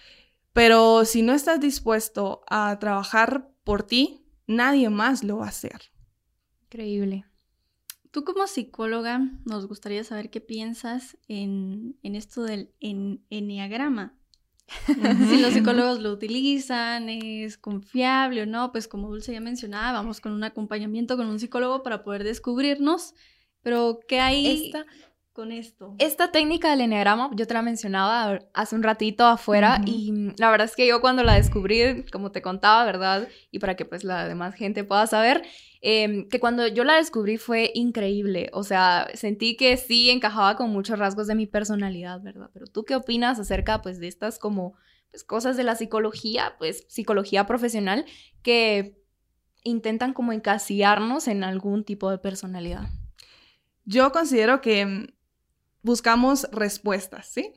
pero 0.53 1.05
si 1.05 1.21
no 1.21 1.33
estás 1.33 1.59
dispuesto 1.59 2.43
a 2.49 2.77
trabajar 2.79 3.49
por 3.63 3.83
ti, 3.83 4.25
nadie 4.47 4.89
más 4.89 5.23
lo 5.23 5.37
va 5.37 5.45
a 5.45 5.49
hacer. 5.49 5.91
Increíble. 6.63 7.25
Tú 8.11 8.23
como 8.23 8.47
psicóloga, 8.47 9.19
nos 9.45 9.67
gustaría 9.67 10.03
saber 10.03 10.31
qué 10.31 10.41
piensas 10.41 11.17
en, 11.27 11.97
esto 12.03 12.43
del 12.43 12.71
en, 12.79 13.23
enneagrama. 13.29 14.15
si 15.29 15.39
los 15.39 15.53
psicólogos 15.53 15.99
lo 15.99 16.11
utilizan, 16.11 17.09
es 17.09 17.57
confiable 17.57 18.43
o 18.43 18.45
no, 18.45 18.71
pues 18.71 18.87
como 18.87 19.09
Dulce 19.09 19.33
ya 19.33 19.41
mencionaba, 19.41 19.93
vamos 19.93 20.21
con 20.21 20.31
un 20.31 20.43
acompañamiento 20.43 21.17
con 21.17 21.27
un 21.27 21.39
psicólogo 21.39 21.83
para 21.83 22.03
poder 22.03 22.23
descubrirnos, 22.23 23.13
pero 23.61 23.99
¿qué 24.07 24.19
hay 24.19 24.65
Esta, 24.65 24.85
con 25.39 25.51
esto? 25.51 25.95
Esta 25.99 26.31
técnica 26.31 26.71
del 26.71 26.81
enneagrama, 26.81 27.31
yo 27.33 27.47
te 27.47 27.53
la 27.53 27.61
mencionaba 27.61 28.39
hace 28.53 28.75
un 28.75 28.83
ratito 28.83 29.25
afuera 29.25 29.81
y 29.85 30.33
la 30.37 30.51
verdad 30.51 30.65
es 30.65 30.75
que 30.75 30.85
yo 30.85 30.99
cuando 30.99 31.23
la 31.23 31.35
descubrí, 31.35 32.05
como 32.11 32.31
te 32.31 32.41
contaba, 32.41 32.83
¿verdad? 32.83 33.27
Y 33.51 33.59
para 33.59 33.75
que 33.75 33.85
pues 33.85 34.03
la 34.03 34.27
demás 34.27 34.55
gente 34.55 34.83
pueda 34.83 35.07
saber, 35.07 35.43
Em, 35.81 36.27
que 36.27 36.41
cuando 36.41 36.67
yo 36.67 36.83
la 36.83 36.95
descubrí 36.95 37.37
fue 37.37 37.71
increíble, 37.73 38.49
o 38.51 38.63
sea, 38.63 39.07
sentí 39.13 39.55
que 39.55 39.77
sí 39.77 40.09
encajaba 40.09 40.57
con 40.57 40.71
muchos 40.71 40.99
rasgos 40.99 41.27
de 41.27 41.35
mi 41.35 41.47
personalidad, 41.47 42.21
¿verdad? 42.21 42.49
Pero 42.53 42.67
tú 42.67 42.83
qué 42.83 42.95
opinas 42.95 43.39
acerca 43.39 43.81
pues 43.81 43.99
de 43.99 44.09
estas 44.09 44.39
como 44.39 44.73
pues, 45.11 45.23
cosas 45.23 45.55
de 45.55 45.63
la 45.63 45.75
psicología, 45.75 46.55
pues 46.57 46.83
psicología 46.89 47.47
profesional 47.47 48.05
que 48.41 49.01
intentan 49.63 50.11
como 50.11 50.33
encasillarnos 50.33 51.29
en 51.29 51.45
algún 51.45 51.85
tipo 51.85 52.11
de 52.11 52.17
personalidad? 52.17 52.89
Yo 53.85 54.11
considero 54.11 54.59
que 54.59 54.85
mm, 54.85 55.07
buscamos 55.81 56.47
respuestas, 56.51 57.27
¿sí? 57.27 57.53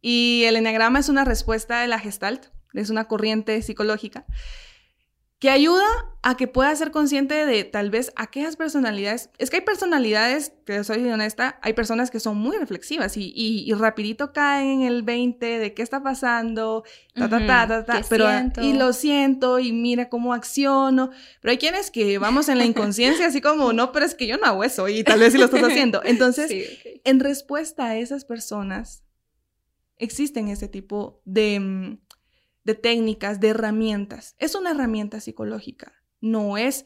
Y 0.00 0.44
el 0.46 0.56
enneagrama 0.56 0.98
es 0.98 1.08
una 1.08 1.24
respuesta 1.24 1.80
de 1.80 1.88
la 1.88 1.98
gestalt, 1.98 2.46
es 2.72 2.90
una 2.90 3.06
corriente 3.06 3.60
psicológica 3.62 4.26
que 5.38 5.50
ayuda 5.50 5.84
a 6.22 6.36
que 6.36 6.48
puedas 6.48 6.78
ser 6.78 6.90
consciente 6.90 7.46
de 7.46 7.62
tal 7.62 7.90
vez 7.90 8.12
aquellas 8.16 8.56
personalidades. 8.56 9.30
Es 9.38 9.50
que 9.50 9.56
hay 9.56 9.62
personalidades, 9.62 10.52
que 10.66 10.82
soy 10.82 11.08
honesta, 11.08 11.60
hay 11.62 11.74
personas 11.74 12.10
que 12.10 12.18
son 12.18 12.36
muy 12.36 12.56
reflexivas 12.56 13.16
y, 13.16 13.32
y, 13.34 13.72
rapidito 13.74 14.32
caen 14.32 14.82
en 14.82 14.88
el 14.88 15.04
20 15.04 15.58
de 15.60 15.74
qué 15.74 15.82
está 15.82 16.02
pasando, 16.02 16.82
ta, 17.14 17.28
ta, 17.28 17.46
ta, 17.46 17.68
ta, 17.68 17.84
ta, 17.84 18.02
pero, 18.08 18.26
y 18.60 18.72
lo 18.72 18.92
siento 18.92 19.60
y 19.60 19.72
mira 19.72 20.08
cómo 20.08 20.34
acciono. 20.34 21.10
Pero 21.40 21.52
hay 21.52 21.58
quienes 21.58 21.92
que 21.92 22.18
vamos 22.18 22.48
en 22.48 22.58
la 22.58 22.64
inconsciencia 22.64 23.26
así 23.26 23.40
como, 23.40 23.72
no, 23.72 23.92
pero 23.92 24.04
es 24.04 24.16
que 24.16 24.26
yo 24.26 24.38
no 24.38 24.46
hago 24.46 24.64
eso 24.64 24.88
y 24.88 25.04
tal 25.04 25.20
vez 25.20 25.32
sí 25.32 25.38
lo 25.38 25.44
estás 25.44 25.62
haciendo. 25.62 26.02
Entonces, 26.04 26.50
en 27.04 27.20
respuesta 27.20 27.86
a 27.86 27.96
esas 27.96 28.24
personas, 28.24 29.04
existen 29.98 30.48
ese 30.48 30.66
tipo 30.66 31.22
de 31.24 31.60
mm, 31.60 31.98
de 32.68 32.74
técnicas, 32.74 33.40
de 33.40 33.48
herramientas. 33.48 34.34
Es 34.36 34.54
una 34.54 34.72
herramienta 34.72 35.20
psicológica, 35.20 35.94
no 36.20 36.58
es 36.58 36.84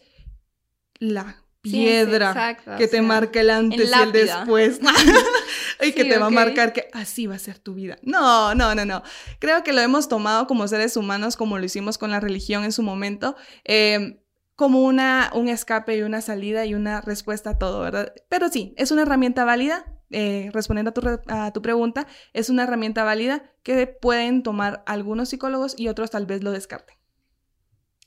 la 1.00 1.42
piedra 1.60 2.56
que 2.78 2.86
te 2.86 3.02
marca 3.02 3.40
el 3.40 3.50
antes 3.50 3.90
y 3.90 4.00
el 4.00 4.12
después. 4.12 4.78
y 5.82 5.90
que 5.90 6.04
te 6.04 6.18
va 6.18 6.26
a 6.26 6.30
marcar 6.30 6.72
que 6.72 6.88
así 6.92 7.26
va 7.26 7.34
a 7.34 7.40
ser 7.40 7.58
tu 7.58 7.74
vida. 7.74 7.98
No, 8.02 8.54
no, 8.54 8.76
no, 8.76 8.84
no. 8.84 9.02
Creo 9.40 9.64
que 9.64 9.72
lo 9.72 9.80
hemos 9.80 10.08
tomado 10.08 10.46
como 10.46 10.68
seres 10.68 10.96
humanos, 10.96 11.36
como 11.36 11.58
lo 11.58 11.64
hicimos 11.64 11.98
con 11.98 12.12
la 12.12 12.20
religión 12.20 12.62
en 12.62 12.70
su 12.70 12.84
momento, 12.84 13.34
eh, 13.64 14.22
como 14.54 14.84
una, 14.84 15.32
un 15.34 15.48
escape 15.48 15.96
y 15.96 16.02
una 16.02 16.20
salida 16.20 16.64
y 16.64 16.74
una 16.74 17.00
respuesta 17.00 17.50
a 17.50 17.58
todo, 17.58 17.80
¿verdad? 17.80 18.14
Pero 18.28 18.50
sí, 18.50 18.72
es 18.76 18.92
una 18.92 19.02
herramienta 19.02 19.44
válida, 19.44 19.84
eh, 20.12 20.50
respondiendo 20.52 20.90
a 20.90 20.94
tu, 20.94 21.02
a 21.28 21.52
tu 21.52 21.62
pregunta, 21.62 22.06
es 22.32 22.50
una 22.50 22.64
herramienta 22.64 23.04
válida 23.04 23.52
que 23.62 23.86
pueden 23.86 24.42
tomar 24.42 24.82
algunos 24.86 25.30
psicólogos 25.30 25.74
y 25.78 25.88
otros 25.88 26.10
tal 26.10 26.26
vez 26.26 26.42
lo 26.42 26.52
descarten. 26.52 26.96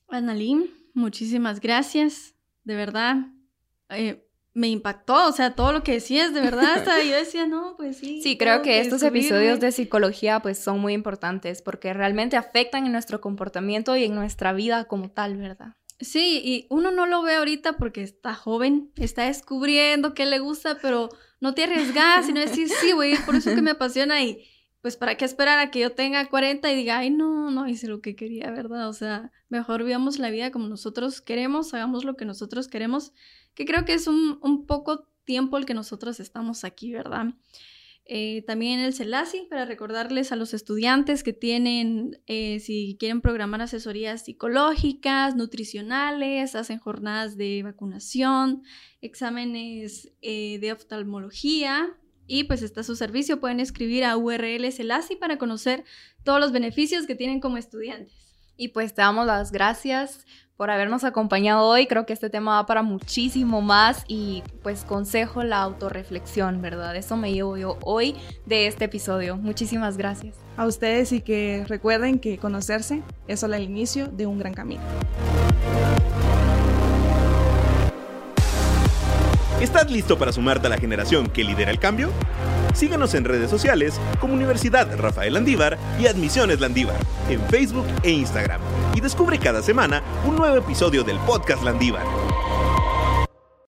Annalyn, 0.08 0.70
muchísimas 0.94 1.60
gracias, 1.60 2.36
de 2.64 2.76
verdad. 2.76 3.18
Eh, 3.90 4.26
me 4.54 4.70
impactó, 4.70 5.28
o 5.28 5.32
sea, 5.34 5.54
todo 5.54 5.74
lo 5.74 5.84
que 5.84 5.92
decías, 5.92 6.34
de 6.34 6.40
verdad, 6.40 6.76
hasta 6.76 7.04
yo 7.04 7.16
decía, 7.16 7.46
no, 7.46 7.76
pues 7.76 7.98
sí. 7.98 8.22
Sí, 8.22 8.38
creo 8.38 8.62
que, 8.62 8.80
estos 8.80 9.04
episodios 9.04 9.60
de 9.60 9.72
psicología 9.74 10.40
pues 10.40 10.58
son 10.58 10.80
muy 10.80 10.94
importantes 10.94 11.62
porque 11.62 11.94
realmente 11.94 12.38
afectan 12.38 12.86
en 12.86 12.94
nuestro 12.94 13.20
comportamiento 13.20 13.98
y 13.98 14.06
en 14.06 14.16
nuestra 14.16 14.54
vida 14.54 14.86
como 14.86 15.12
tal, 15.12 15.36
¿verdad? 15.36 15.76
Sí, 16.00 16.42
y 16.44 16.68
uno 16.70 16.92
no 16.92 17.06
lo 17.06 17.22
ve 17.22 17.36
ahorita 17.36 17.78
porque 17.78 18.04
está 18.04 18.34
joven, 18.36 18.92
está 18.98 19.24
descubriendo 19.24 20.14
qué 20.14 20.26
le 20.26 20.40
gusta, 20.40 20.78
pero 20.82 21.10
no 21.40 21.54
te 21.54 21.64
arriesgas, 21.64 22.26
sino 22.26 22.42
decir, 22.42 22.70
sí, 22.70 22.92
güey, 22.92 23.16
por 23.26 23.36
eso 23.36 23.56
que 23.56 23.62
me 23.62 23.72
apasiona 23.72 24.22
y 24.22 24.46
pues 24.82 24.98
para 24.98 25.16
qué 25.16 25.26
esperar 25.26 25.58
a 25.58 25.72
que 25.72 25.80
yo 25.80 25.94
tenga 25.94 26.30
40 26.30 26.72
y 26.72 26.76
diga, 26.76 27.00
ay, 27.00 27.10
no, 27.10 27.50
no 27.50 27.68
hice 27.68 27.88
lo 27.88 28.02
que 28.02 28.16
quería, 28.16 28.52
¿verdad? 28.52 28.88
O 28.88 28.94
sea, 28.94 29.32
mejor 29.50 29.84
vivamos 29.84 30.20
la 30.20 30.30
vida 30.30 30.52
como 30.52 30.68
nosotros 30.68 31.22
queremos, 31.22 31.74
hagamos 31.74 32.04
lo 32.04 32.16
que 32.16 32.26
nosotros 32.26 32.68
queremos 32.68 33.14
que 33.56 33.66
creo 33.66 33.86
que 33.86 33.94
es 33.94 34.08
un, 34.08 34.66
poco 34.68 35.08
tiempo 35.24 35.58
el 35.58 35.66
que 35.66 35.74
nosotros 35.74 36.20
estamos 36.20 36.64
aquí, 36.64 36.94
¿verdad? 36.94 37.34
Eh, 38.08 38.44
también 38.46 38.80
el 38.80 38.94
CELASI, 38.94 39.48
para 39.50 39.66
recordarles 39.66 40.32
a 40.32 40.36
los 40.36 40.54
estudiantes 40.54 41.24
que 41.24 41.34
tienen, 41.34 42.22
eh, 42.28 42.60
si 42.60 42.98
quieren 43.00 43.20
programar 43.20 43.64
asesorías 43.64 44.26
psicológicas, 44.26 45.36
nutricionales, 45.36 46.54
hacen 46.56 46.78
jornadas 46.78 47.36
de 47.36 47.64
vacunación, 47.64 48.62
exámenes 49.02 50.14
eh, 50.22 50.60
de 50.60 50.72
oftalmología, 50.72 51.98
y 52.28 52.44
pues 52.46 52.62
está 52.62 52.84
su 52.84 52.96
servicio. 52.96 53.40
Pueden 53.40 53.60
escribir 53.60 54.04
a 54.04 54.18
URL 54.18 54.72
CELASI 54.72 55.16
para 55.16 55.38
conocer 55.38 55.84
todos 56.24 56.40
los 56.40 56.52
beneficios 56.52 57.08
que 57.08 57.16
tienen 57.16 57.40
como 57.40 57.58
estudiantes. 57.58 58.35
Y 58.58 58.70
pues 58.70 58.94
te 58.94 59.02
damos 59.02 59.26
las 59.28 59.52
gracias 59.52 60.26
por 60.56 60.72
habernos 60.72 61.04
acompañado 61.04 61.68
hoy. 61.68 61.88
Creo 61.88 62.06
que 62.06 62.14
este 62.14 62.30
tema 62.30 62.56
va 62.56 62.66
para 62.66 62.84
muchísimo 62.84 63.62
más 63.62 64.06
y 64.08 64.44
pues 64.64 64.86
consejo 64.86 65.44
la 65.44 65.62
autorreflexión, 65.62 66.62
¿verdad? 66.62 66.96
Eso 66.96 67.18
me 67.18 67.34
llevo 67.34 67.58
yo 67.58 67.78
hoy 67.84 68.16
de 68.46 68.68
este 68.68 68.86
episodio. 68.86 69.36
Muchísimas 69.36 69.98
gracias. 69.98 70.36
A 70.56 70.66
ustedes 70.66 71.12
y 71.12 71.20
que 71.20 71.66
recuerden 71.68 72.20
que 72.20 72.38
conocerse 72.38 73.04
es 73.28 73.42
solo 73.42 73.56
el 73.56 73.64
inicio 73.64 74.08
de 74.08 74.26
un 74.26 74.40
gran 74.40 74.54
camino. 74.54 74.82
¿Estás 79.60 79.92
listo 79.92 80.18
para 80.18 80.32
sumarte 80.32 80.68
a 80.68 80.70
la 80.70 80.78
generación 80.78 81.28
que 81.28 81.44
lidera 81.44 81.72
el 81.72 81.80
cambio? 81.80 82.10
Síguenos 82.76 83.14
en 83.14 83.24
redes 83.24 83.50
sociales 83.50 84.00
como 84.20 84.34
Universidad 84.34 84.94
Rafael 84.98 85.34
Landívar 85.34 85.78
y 85.98 86.08
Admisiones 86.08 86.60
Landívar 86.60 86.98
en 87.30 87.40
Facebook 87.48 87.86
e 88.04 88.12
Instagram 88.12 88.60
y 88.94 89.00
descubre 89.00 89.40
cada 89.40 89.62
semana 89.64 90.04
un 90.26 90.36
nuevo 90.36 90.58
episodio 90.58 91.04
del 91.04 91.18
podcast 91.20 91.64
Landívar. 91.64 92.04